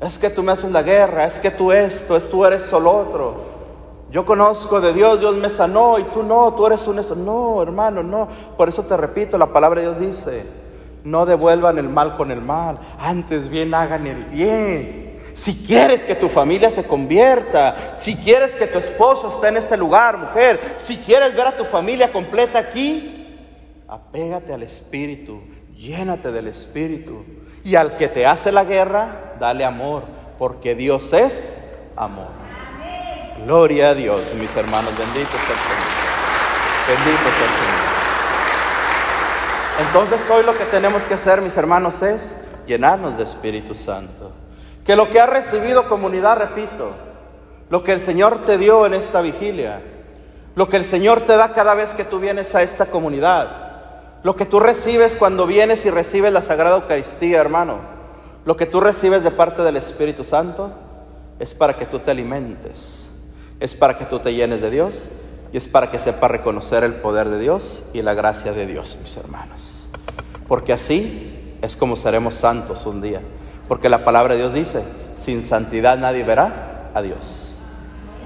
[0.00, 2.90] Es que tú me haces la guerra, es que tú esto, es tú eres solo
[2.90, 3.53] otro.
[4.14, 7.16] Yo conozco de Dios, Dios me sanó y tú no, tú eres un esto.
[7.16, 8.28] No, hermano, no.
[8.56, 10.46] Por eso te repito, la palabra de Dios dice,
[11.02, 15.18] no devuelvan el mal con el mal, antes bien hagan el bien.
[15.32, 19.76] Si quieres que tu familia se convierta, si quieres que tu esposo esté en este
[19.76, 23.36] lugar, mujer, si quieres ver a tu familia completa aquí,
[23.88, 25.40] apégate al Espíritu,
[25.76, 27.24] llénate del Espíritu.
[27.64, 30.04] Y al que te hace la guerra, dale amor,
[30.38, 31.56] porque Dios es
[31.96, 32.43] amor.
[33.44, 35.84] Gloria a Dios, mis hermanos, bendito sea el Señor.
[36.88, 37.84] Bendito sea el Señor.
[39.86, 42.34] Entonces hoy lo que tenemos que hacer, mis hermanos, es
[42.66, 44.32] llenarnos de Espíritu Santo.
[44.86, 46.92] Que lo que ha recibido comunidad, repito,
[47.68, 49.82] lo que el Señor te dio en esta vigilia,
[50.54, 54.36] lo que el Señor te da cada vez que tú vienes a esta comunidad, lo
[54.36, 57.80] que tú recibes cuando vienes y recibes la Sagrada Eucaristía, hermano,
[58.46, 60.70] lo que tú recibes de parte del Espíritu Santo,
[61.38, 63.10] es para que tú te alimentes
[63.64, 65.08] es para que tú te llenes de Dios
[65.50, 68.98] y es para que sepas reconocer el poder de Dios y la gracia de Dios,
[69.02, 69.88] mis hermanos.
[70.46, 73.22] Porque así es como seremos santos un día.
[73.66, 74.84] Porque la palabra de Dios dice,
[75.14, 77.62] sin santidad nadie verá a Dios.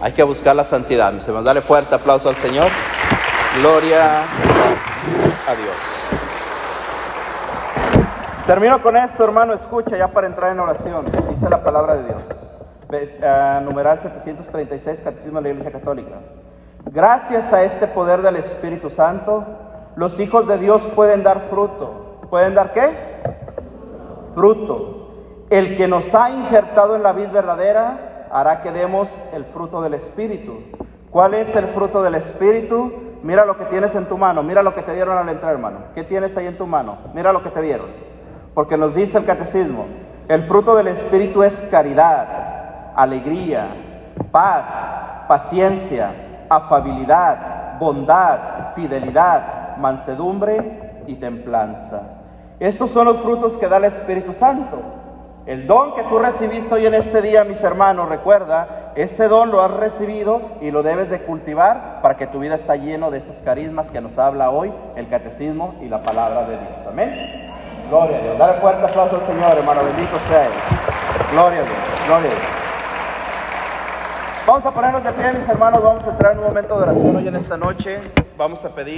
[0.00, 1.44] Hay que buscar la santidad, mis hermanos.
[1.44, 2.66] Dale fuerte aplauso al Señor.
[3.60, 5.76] Gloria a Dios.
[8.44, 9.54] Termino con esto, hermano.
[9.54, 11.04] Escucha ya para entrar en oración.
[11.30, 12.22] Dice la palabra de Dios
[12.88, 16.16] uh, numeral 736, Catecismo de la Iglesia Católica.
[16.86, 19.44] Gracias a este poder del Espíritu Santo,
[19.96, 22.20] los hijos de Dios pueden dar fruto.
[22.30, 22.90] ¿Pueden dar qué?
[24.34, 25.46] Fruto.
[25.50, 29.94] El que nos ha injertado en la vida verdadera hará que demos el fruto del
[29.94, 30.58] Espíritu.
[31.10, 32.92] ¿Cuál es el fruto del Espíritu?
[33.22, 35.78] Mira lo que tienes en tu mano, mira lo que te dieron al entrar, hermano.
[35.94, 36.98] ¿Qué tienes ahí en tu mano?
[37.14, 37.86] Mira lo que te dieron.
[38.54, 39.86] Porque nos dice el catecismo,
[40.28, 42.57] el fruto del Espíritu es caridad,
[42.98, 43.68] alegría,
[44.32, 46.10] paz, paciencia,
[46.48, 52.02] afabilidad, bondad, fidelidad, mansedumbre y templanza.
[52.58, 54.78] Estos son los frutos que da el Espíritu Santo.
[55.46, 59.62] El don que tú recibiste hoy en este día, mis hermanos, recuerda, ese don lo
[59.62, 63.36] has recibido y lo debes de cultivar para que tu vida está lleno de estos
[63.38, 66.86] carismas que nos habla hoy el catecismo y la palabra de Dios.
[66.86, 67.14] Amén.
[67.88, 68.38] Gloria a Dios.
[68.38, 69.82] Dale fuerte aplauso al Señor, hermano.
[69.84, 70.52] Bendito sea Él.
[71.32, 71.78] Gloria a Dios.
[72.06, 72.68] Gloria a Dios.
[74.48, 75.82] Vamos a ponernos de pie, mis hermanos.
[75.82, 78.00] Vamos a entrar en un momento de oración hoy en esta noche.
[78.38, 78.96] Vamos a pedir.